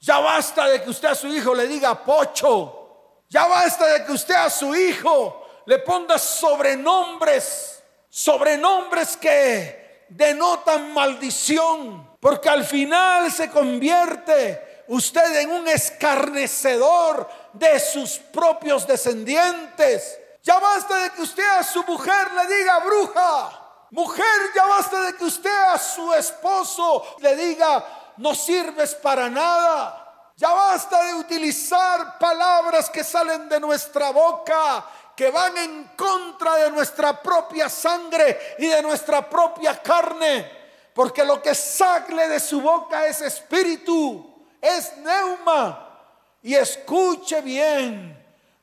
[0.00, 3.20] Ya basta de que usted a su hijo le diga pocho.
[3.28, 7.79] Ya basta de que usted a su hijo le ponga sobrenombres.
[8.10, 12.10] Sobrenombres que denotan maldición.
[12.20, 20.18] Porque al final se convierte usted en un escarnecedor de sus propios descendientes.
[20.42, 23.56] Ya basta de que usted a su mujer le diga bruja.
[23.92, 29.96] Mujer, ya basta de que usted a su esposo le diga no sirves para nada.
[30.36, 34.84] Ya basta de utilizar palabras que salen de nuestra boca,
[35.16, 40.58] que van en contra de nuestra propia sangre y de nuestra propia carne.
[40.94, 44.30] Porque lo que sale de su boca es espíritu
[44.60, 45.86] es neuma.
[46.42, 48.16] Y escuche bien,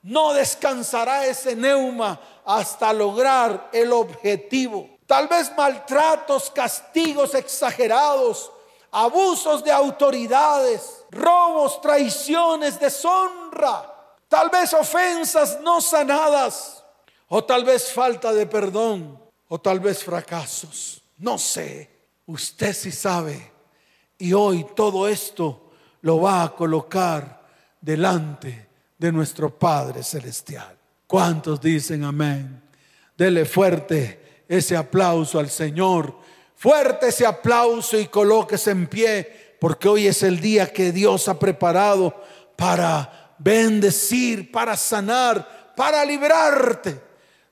[0.04, 4.89] no descansará ese neuma hasta lograr el objetivo.
[5.06, 8.52] Tal vez maltratos, castigos exagerados,
[8.91, 13.97] abusos de autoridades, robos, traiciones, deshonra,
[14.28, 16.84] tal vez ofensas no sanadas,
[17.28, 21.01] o tal vez falta de perdón, o tal vez fracasos.
[21.17, 21.89] No sé,
[22.25, 23.51] usted sí sabe.
[24.17, 25.71] Y hoy todo esto
[26.01, 27.45] lo va a colocar
[27.82, 28.67] delante
[28.97, 30.78] de nuestro Padre Celestial.
[31.05, 32.61] ¿Cuántos dicen amén?
[33.17, 36.15] Dele fuerte ese aplauso al Señor.
[36.55, 41.38] Fuerte ese aplauso y colóquese en pie, porque hoy es el día que Dios ha
[41.38, 42.13] preparado
[42.55, 47.01] para bendecir, para sanar, para librarte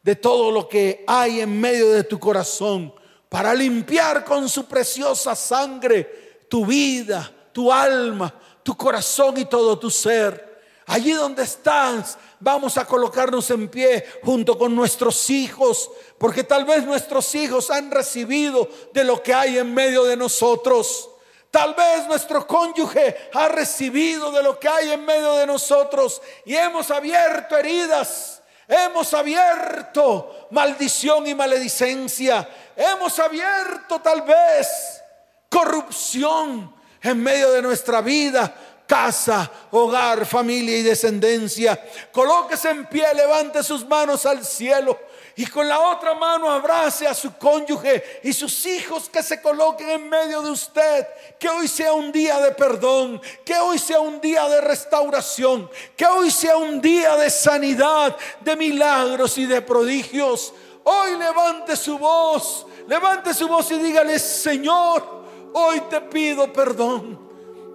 [0.01, 2.93] de todo lo que hay en medio de tu corazón,
[3.29, 8.33] para limpiar con su preciosa sangre tu vida, tu alma,
[8.63, 10.55] tu corazón y todo tu ser.
[10.87, 16.85] Allí donde estás, vamos a colocarnos en pie junto con nuestros hijos, porque tal vez
[16.85, 21.09] nuestros hijos han recibido de lo que hay en medio de nosotros.
[21.55, 26.53] Tal vez nuestro cónyuge ha recibido de lo que hay en medio de nosotros y
[26.53, 32.45] hemos abierto heridas, hemos abierto maldición y maledicencia,
[32.75, 35.01] hemos abierto tal vez
[35.49, 38.53] corrupción, en medio de nuestra vida,
[38.85, 41.81] casa, hogar, familia y descendencia.
[42.11, 44.99] Colóquese en pie, levante sus manos al cielo
[45.37, 49.89] y con la otra mano abrace a su cónyuge y sus hijos que se coloquen
[49.89, 51.05] en medio de usted.
[51.37, 56.05] Que hoy sea un día de perdón, que hoy sea un día de restauración, que
[56.05, 60.53] hoy sea un día de sanidad, de milagros y de prodigios.
[60.85, 67.19] Hoy levante su voz, levante su voz y dígale, Señor, hoy te pido perdón,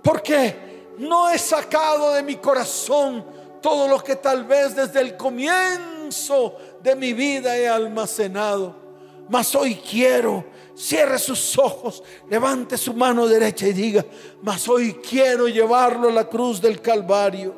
[0.02, 3.22] porque no he sacado de mi corazón
[3.61, 8.74] todo lo que tal vez desde el comienzo de mi vida he almacenado.
[9.28, 14.05] Mas hoy quiero, cierre sus ojos, levante su mano derecha y diga,
[14.43, 17.55] mas hoy quiero llevarlo a la cruz del Calvario.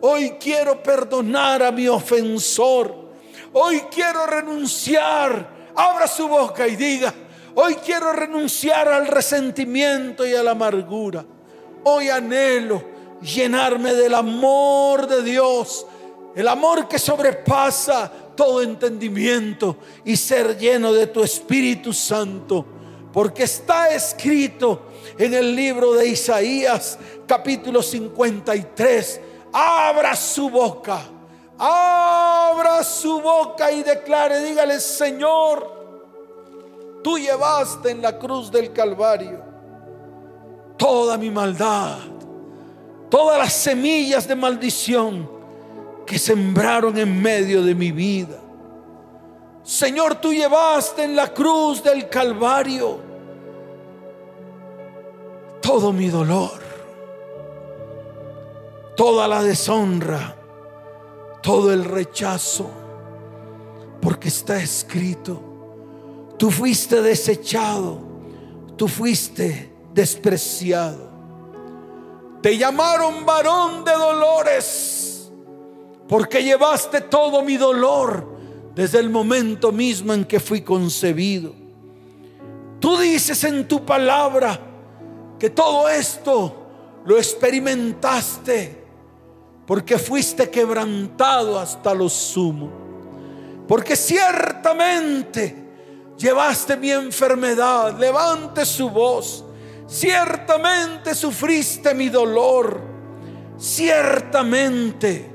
[0.00, 2.94] Hoy quiero perdonar a mi ofensor.
[3.52, 5.60] Hoy quiero renunciar.
[5.74, 7.12] Abra su boca y diga,
[7.54, 11.24] hoy quiero renunciar al resentimiento y a la amargura.
[11.84, 12.82] Hoy anhelo
[13.20, 15.86] llenarme del amor de Dios,
[16.34, 18.10] el amor que sobrepasa
[18.40, 22.64] todo entendimiento y ser lleno de tu Espíritu Santo.
[23.12, 24.80] Porque está escrito
[25.18, 29.20] en el libro de Isaías capítulo 53,
[29.52, 31.02] abra su boca,
[31.58, 36.08] abra su boca y declare, dígale, Señor,
[37.04, 39.42] tú llevaste en la cruz del Calvario
[40.78, 41.98] toda mi maldad,
[43.10, 45.39] todas las semillas de maldición
[46.10, 48.36] que sembraron en medio de mi vida.
[49.62, 52.98] Señor, tú llevaste en la cruz del Calvario
[55.62, 56.60] todo mi dolor,
[58.96, 60.34] toda la deshonra,
[61.44, 62.68] todo el rechazo,
[64.02, 65.40] porque está escrito,
[66.36, 68.00] tú fuiste desechado,
[68.76, 71.08] tú fuiste despreciado.
[72.42, 75.09] Te llamaron varón de dolores
[76.10, 78.26] porque llevaste todo mi dolor
[78.74, 81.54] desde el momento mismo en que fui concebido.
[82.80, 84.58] Tú dices en tu palabra
[85.38, 86.66] que todo esto
[87.06, 88.84] lo experimentaste
[89.64, 92.72] porque fuiste quebrantado hasta lo sumo.
[93.68, 95.54] Porque ciertamente
[96.18, 99.44] llevaste mi enfermedad, levante su voz.
[99.86, 102.80] Ciertamente sufriste mi dolor.
[103.56, 105.29] Ciertamente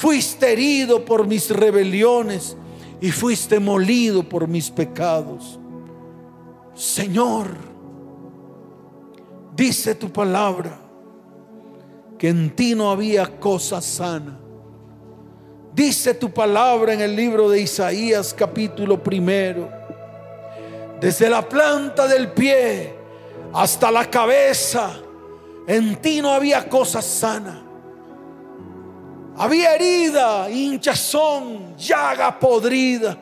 [0.00, 2.56] Fuiste herido por mis rebeliones
[3.02, 5.60] y fuiste molido por mis pecados.
[6.74, 7.48] Señor,
[9.54, 10.80] dice tu palabra
[12.16, 14.40] que en ti no había cosa sana.
[15.74, 19.70] Dice tu palabra en el libro de Isaías capítulo primero.
[20.98, 22.94] Desde la planta del pie
[23.52, 24.98] hasta la cabeza,
[25.66, 27.66] en ti no había cosa sana.
[29.40, 33.16] Había herida, hinchazón, llaga podrida.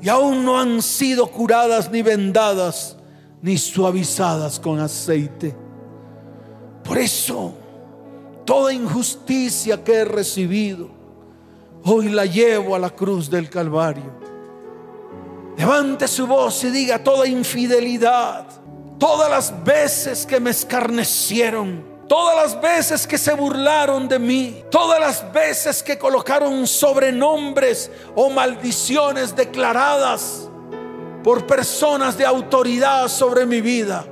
[0.00, 2.96] Y aún no han sido curadas ni vendadas
[3.42, 5.54] ni suavizadas con aceite.
[6.82, 7.52] Por eso,
[8.46, 10.88] toda injusticia que he recibido,
[11.84, 14.10] hoy la llevo a la cruz del Calvario.
[15.58, 18.46] Levante su voz y diga toda infidelidad,
[18.98, 25.00] todas las veces que me escarnecieron Todas las veces que se burlaron de mí, todas
[25.00, 30.48] las veces que colocaron sobrenombres o maldiciones declaradas
[31.22, 34.04] por personas de autoridad sobre mi vida,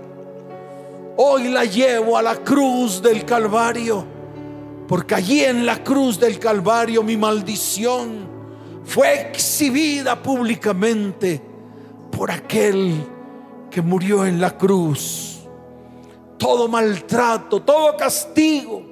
[1.18, 4.07] hoy la llevo a la cruz del Calvario,
[4.88, 8.26] porque allí en la cruz del Calvario mi maldición
[8.84, 11.43] fue exhibida públicamente
[12.11, 13.05] por aquel
[13.70, 15.32] que murió en la cruz
[16.43, 18.82] todo maltrato, todo castigo,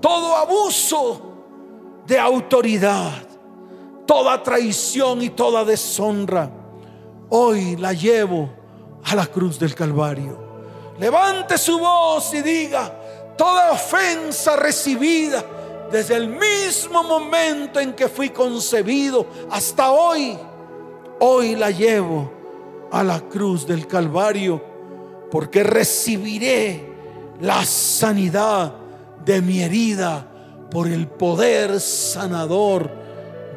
[0.00, 1.22] todo abuso
[2.04, 3.12] de autoridad,
[4.04, 6.50] toda traición y toda deshonra,
[7.28, 8.50] hoy la llevo
[9.04, 10.36] a la cruz del Calvario.
[10.98, 12.92] Levante su voz y diga,
[13.36, 15.44] toda ofensa recibida
[15.92, 20.36] desde el mismo momento en que fui concebido hasta hoy,
[21.20, 22.32] hoy la llevo
[22.90, 24.67] a la cruz del Calvario
[25.30, 26.88] porque recibiré
[27.40, 28.74] la sanidad
[29.24, 30.26] de mi herida
[30.70, 32.90] por el poder sanador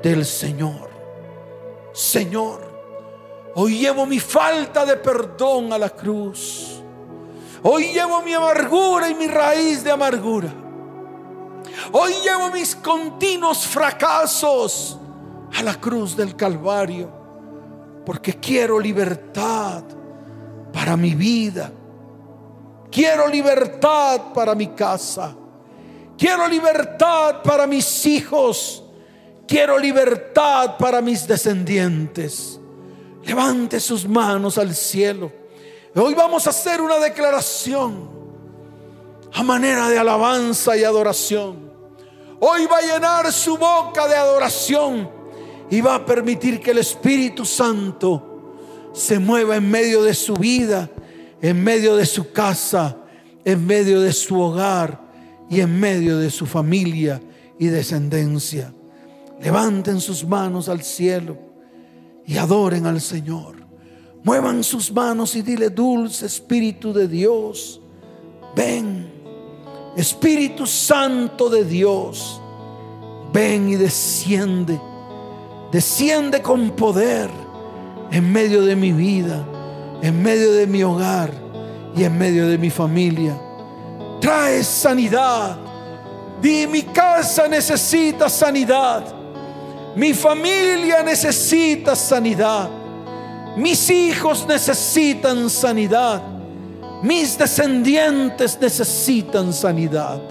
[0.01, 0.89] del Señor.
[1.93, 2.61] Señor,
[3.55, 6.81] hoy llevo mi falta de perdón a la cruz.
[7.63, 10.53] Hoy llevo mi amargura y mi raíz de amargura.
[11.91, 14.97] Hoy llevo mis continuos fracasos
[15.57, 17.11] a la cruz del Calvario,
[18.05, 19.83] porque quiero libertad
[20.71, 21.71] para mi vida.
[22.91, 25.35] Quiero libertad para mi casa.
[26.17, 28.83] Quiero libertad para mis hijos.
[29.47, 32.59] Quiero libertad para mis descendientes.
[33.23, 35.31] Levante sus manos al cielo.
[35.95, 38.09] Hoy vamos a hacer una declaración
[39.33, 41.71] a manera de alabanza y adoración.
[42.39, 45.09] Hoy va a llenar su boca de adoración
[45.69, 48.30] y va a permitir que el Espíritu Santo
[48.93, 50.89] se mueva en medio de su vida,
[51.41, 52.97] en medio de su casa,
[53.43, 55.01] en medio de su hogar
[55.49, 57.21] y en medio de su familia
[57.57, 58.73] y descendencia.
[59.41, 61.37] Levanten sus manos al cielo
[62.25, 63.55] y adoren al Señor.
[64.23, 67.81] Muevan sus manos y dile, dulce Espíritu de Dios,
[68.55, 69.11] ven,
[69.97, 72.39] Espíritu Santo de Dios,
[73.33, 74.79] ven y desciende,
[75.71, 77.29] desciende con poder
[78.11, 79.45] en medio de mi vida,
[80.01, 81.31] en medio de mi hogar
[81.95, 83.37] y en medio de mi familia
[84.21, 85.57] trae sanidad.
[86.41, 89.03] Di, mi casa necesita sanidad.
[89.95, 92.69] Mi familia necesita sanidad.
[93.57, 96.21] Mis hijos necesitan sanidad.
[97.03, 100.21] Mis descendientes necesitan sanidad.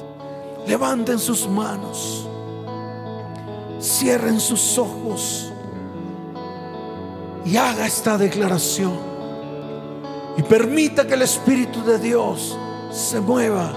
[0.66, 2.26] Levanten sus manos.
[3.80, 5.49] Cierren sus ojos.
[7.44, 8.98] Y haga esta declaración.
[10.36, 12.56] Y permita que el Espíritu de Dios
[12.92, 13.72] se mueva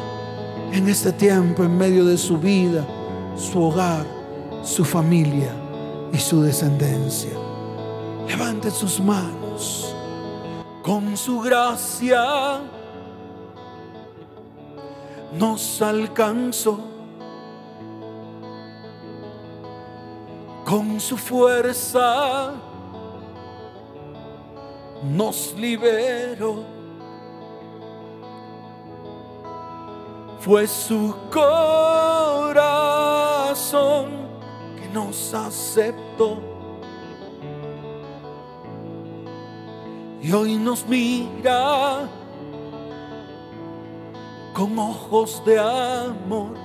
[0.72, 2.86] en este tiempo en medio de su vida,
[3.36, 4.06] su hogar,
[4.64, 5.54] su familia
[6.12, 7.32] y su descendencia.
[8.28, 9.94] Levante sus manos
[10.84, 12.62] con su gracia.
[15.38, 16.80] Nos alcanzó
[20.66, 22.54] con su fuerza.
[25.04, 26.74] Nos liberó
[30.44, 32.52] fue su corazón
[34.76, 36.38] que nos aceptó.
[40.22, 42.10] Y hoy nos mira
[44.54, 46.58] con ojos de amor.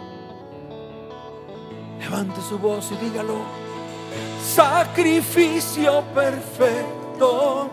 [2.00, 3.36] Levante su voz y dígalo.
[4.42, 7.70] Sacrificio perfecto.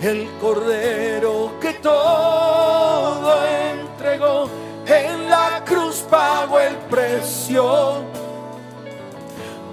[0.00, 4.48] El cordero que todo entregó,
[4.86, 8.02] en la cruz pagó el precio,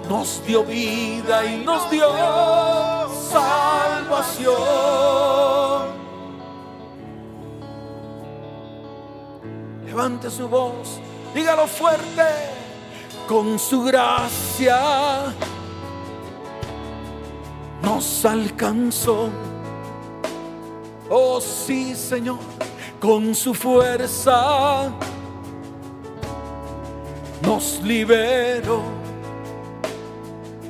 [0.06, 2.08] nos dio vida y nos dio
[3.30, 4.52] salvación.
[9.86, 11.00] Levante su voz,
[11.34, 12.24] dígalo fuerte,
[13.26, 15.34] con su gracia
[17.82, 19.47] nos alcanzó.
[21.10, 22.38] Oh sí, Señor
[23.00, 24.90] con su fuerza
[27.42, 28.82] nos liberó.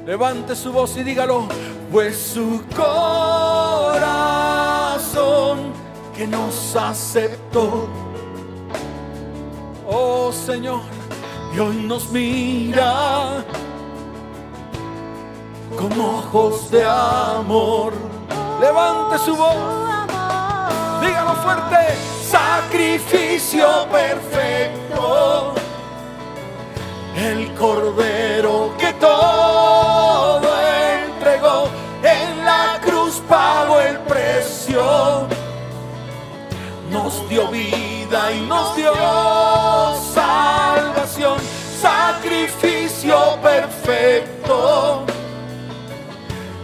[0.06, 1.48] Levante su voz y dígalo,
[1.90, 3.98] pues su corazón
[6.16, 7.88] que nos aceptó.
[9.86, 10.82] Oh Señor,
[11.54, 13.44] y hoy nos mira
[15.78, 17.92] con ojos de amor.
[18.60, 19.87] Levante su voz,
[21.00, 21.76] dígalo fuerte.
[22.28, 25.54] Sacrificio perfecto,
[27.16, 30.50] el cordero que todo
[31.06, 31.68] entregó,
[32.02, 35.26] en la cruz pagó el precio,
[36.90, 38.92] nos dio vida y nos dio
[40.12, 41.38] salvación,
[41.80, 45.04] sacrificio perfecto,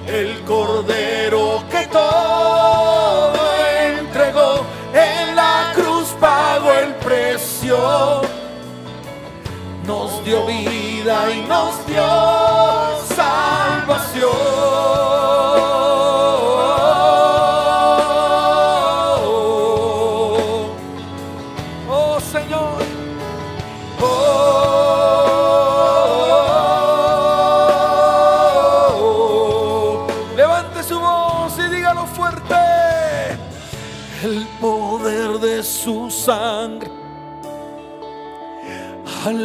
[0.06, 2.53] el cordero que todo
[9.86, 12.06] nos dio vida y nos dio
[13.14, 14.63] salvación.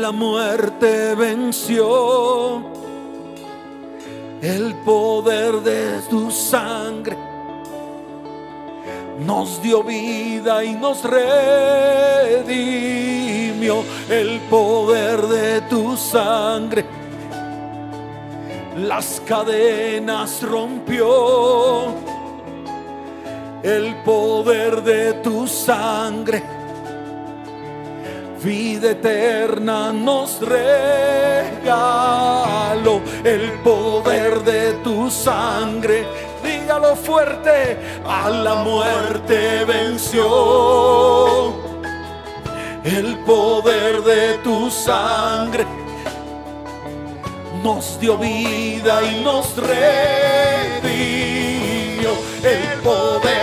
[0.02, 2.64] La muerte venció.
[4.42, 7.18] El poder de tu sangre
[9.20, 12.54] nos dio vida y nos redimió.
[14.10, 16.86] El poder de tu sangre
[18.78, 21.88] las cadenas rompió
[23.64, 26.42] el poder de tu sangre.
[28.44, 30.62] Vida eterna nos regaló
[33.26, 36.08] el poder de tu sangre.
[36.42, 41.54] Dígalo fuerte, a la muerte venció.
[42.86, 45.66] El poder de tu sangre
[47.62, 50.90] nos dio vida y nos redimió.
[52.42, 53.39] El poder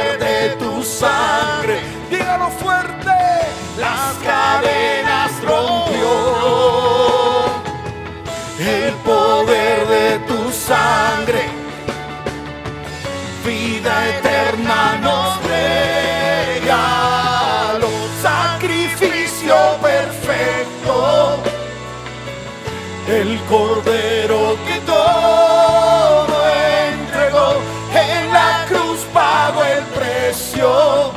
[23.08, 26.36] el cordero que todo
[26.90, 27.54] entregó
[27.94, 31.12] en la cruz pagó el precio.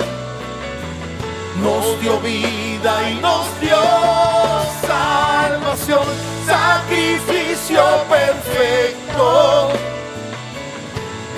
[1.61, 3.75] Nos dio vida y nos dio
[4.85, 6.05] salvación
[6.45, 9.69] sacrificio perfecto.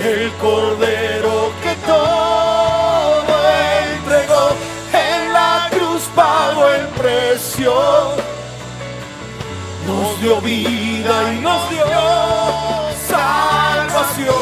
[0.03, 3.35] El cordero que todo
[3.95, 4.49] entregó
[4.91, 8.31] en la cruz pagó el precio
[10.21, 11.83] dio vida y nos dio
[13.07, 14.35] salvación.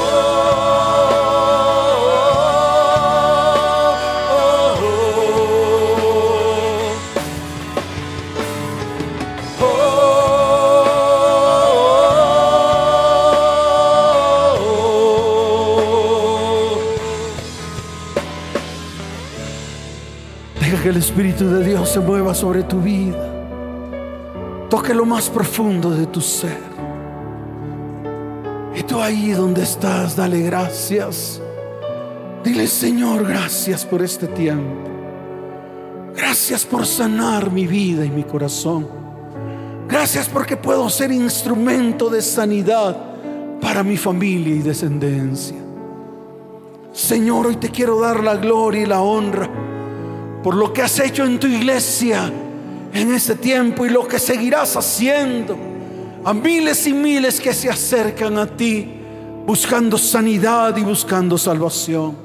[20.60, 23.29] Deja que el Espíritu de Dios se mueva sobre tu vida.
[24.70, 26.70] Toque lo más profundo de tu ser.
[28.76, 31.42] Y tú ahí donde estás, dale gracias.
[32.44, 34.90] Dile, Señor, gracias por este tiempo.
[36.16, 38.88] Gracias por sanar mi vida y mi corazón.
[39.88, 42.96] Gracias porque puedo ser instrumento de sanidad
[43.60, 45.58] para mi familia y descendencia.
[46.94, 49.50] Señor, hoy te quiero dar la gloria y la honra
[50.44, 52.32] por lo que has hecho en tu iglesia
[52.94, 55.58] en este tiempo y lo que seguirás haciendo
[56.24, 58.96] a miles y miles que se acercan a ti
[59.46, 62.16] buscando sanidad y buscando salvación.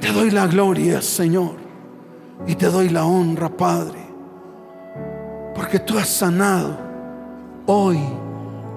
[0.00, 1.56] Te doy la gloria, Señor,
[2.46, 3.98] y te doy la honra, Padre,
[5.54, 6.78] porque tú has sanado
[7.66, 7.98] hoy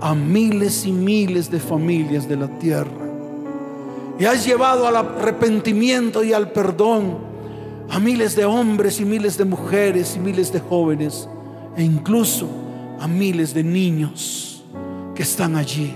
[0.02, 2.92] a miles y miles de familias de la tierra
[4.18, 7.31] y has llevado al arrepentimiento y al perdón
[7.92, 11.28] a miles de hombres y miles de mujeres y miles de jóvenes
[11.76, 12.48] e incluso
[13.02, 14.64] a miles de niños
[15.14, 15.94] que están allí.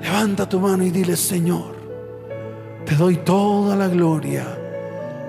[0.00, 1.76] Levanta tu mano y dile, Señor,
[2.86, 4.46] te doy toda la gloria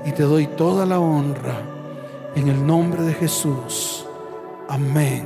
[0.05, 1.62] y te doy toda la honra
[2.34, 4.05] en el nombre de Jesús.
[4.70, 5.26] Amén.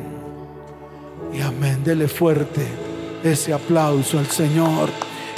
[1.32, 1.84] Y amén.
[1.84, 2.66] Dele fuerte
[3.24, 4.90] ese aplauso al Señor.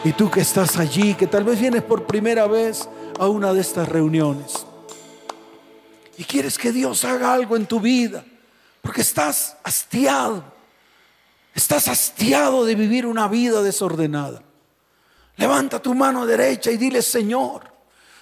[0.06, 2.88] Y tú que estás allí, que tal vez vienes por primera vez,
[3.20, 4.66] a una de estas reuniones
[6.18, 8.26] y quieres que Dios haga algo en tu vida,
[8.82, 10.44] porque estás hastiado,
[11.54, 14.42] estás hastiado de vivir una vida desordenada.
[15.36, 17.72] Levanta tu mano derecha y dile, Señor,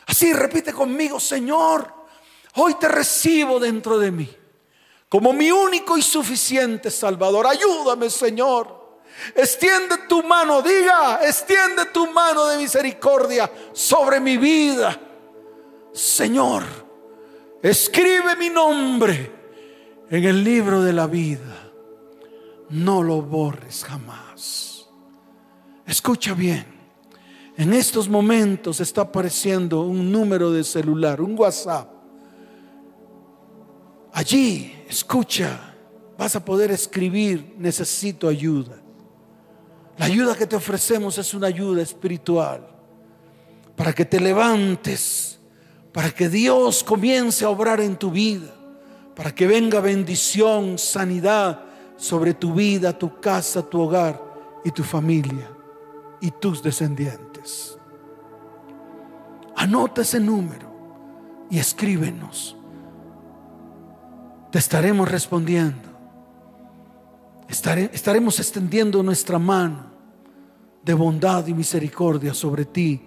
[0.08, 1.93] así repite conmigo, Señor,
[2.56, 4.30] hoy te recibo dentro de mí
[5.16, 7.48] como mi único y suficiente Salvador.
[7.48, 8.75] Ayúdame, Señor.
[9.36, 14.99] Extiende tu mano, diga, extiende tu mano de misericordia sobre mi vida.
[15.93, 16.63] Señor,
[17.61, 19.32] escribe mi nombre
[20.09, 21.72] en el libro de la vida.
[22.70, 24.88] No lo borres jamás.
[25.86, 26.66] Escucha bien.
[27.57, 31.89] En estos momentos está apareciendo un número de celular, un WhatsApp.
[34.11, 35.74] Allí, escucha,
[36.18, 38.82] vas a poder escribir, necesito ayuda.
[39.98, 42.68] La ayuda que te ofrecemos es una ayuda espiritual
[43.76, 45.39] para que te levantes,
[45.91, 48.54] para que Dios comience a obrar en tu vida,
[49.16, 51.62] para que venga bendición, sanidad
[51.98, 54.22] sobre tu vida, tu casa, tu hogar
[54.66, 55.50] y tu familia
[56.20, 57.78] y tus descendientes.
[59.56, 60.68] Anota ese número
[61.50, 62.58] y escríbenos.
[64.52, 65.95] Te estaremos respondiendo
[67.48, 69.91] estaremos extendiendo nuestra mano
[70.84, 73.02] de bondad y misericordia sobre ti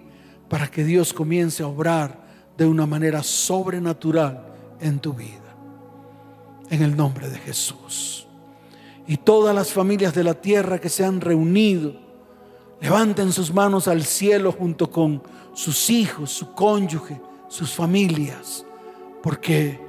[0.49, 2.19] para que Dios comience a obrar
[2.57, 4.45] de una manera sobrenatural
[4.81, 5.55] en tu vida.
[6.69, 8.27] En el nombre de Jesús.
[9.07, 11.95] Y todas las familias de la tierra que se han reunido,
[12.81, 15.23] levanten sus manos al cielo junto con
[15.53, 18.65] sus hijos, su cónyuge, sus familias,
[19.23, 19.79] porque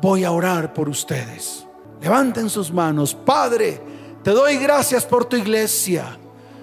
[0.00, 1.66] voy a orar por ustedes.
[2.00, 3.14] Levanten sus manos.
[3.14, 3.80] Padre,
[4.24, 6.18] te doy gracias por tu iglesia.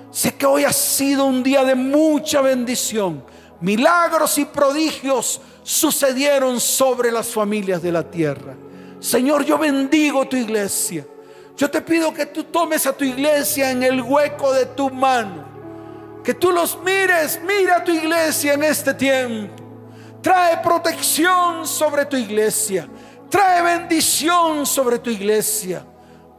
[0.09, 3.23] Sé que hoy ha sido un día de mucha bendición.
[3.61, 8.55] Milagros y prodigios sucedieron sobre las familias de la tierra.
[8.99, 11.05] Señor, yo bendigo tu iglesia.
[11.55, 15.45] Yo te pido que tú tomes a tu iglesia en el hueco de tu mano.
[16.23, 19.53] Que tú los mires, mira tu iglesia en este tiempo.
[20.23, 22.89] Trae protección sobre tu iglesia.
[23.29, 25.85] Trae bendición sobre tu iglesia.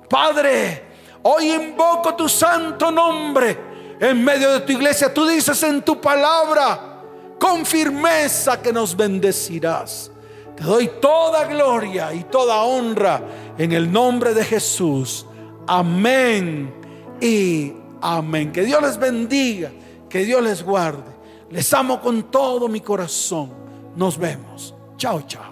[0.08, 0.91] Padre,
[1.22, 5.12] hoy invoco tu santo nombre en medio de tu iglesia.
[5.12, 7.02] Tú dices en tu palabra
[7.38, 10.10] con firmeza que nos bendecirás.
[10.56, 13.22] Te doy toda gloria y toda honra
[13.58, 15.26] en el nombre de Jesús.
[15.66, 16.72] Amén
[17.20, 18.52] y amén.
[18.52, 19.70] Que Dios les bendiga,
[20.08, 21.12] que Dios les guarde.
[21.50, 23.52] Les amo con todo mi corazón.
[23.96, 24.74] Nos vemos.
[24.96, 25.51] Chao, chao.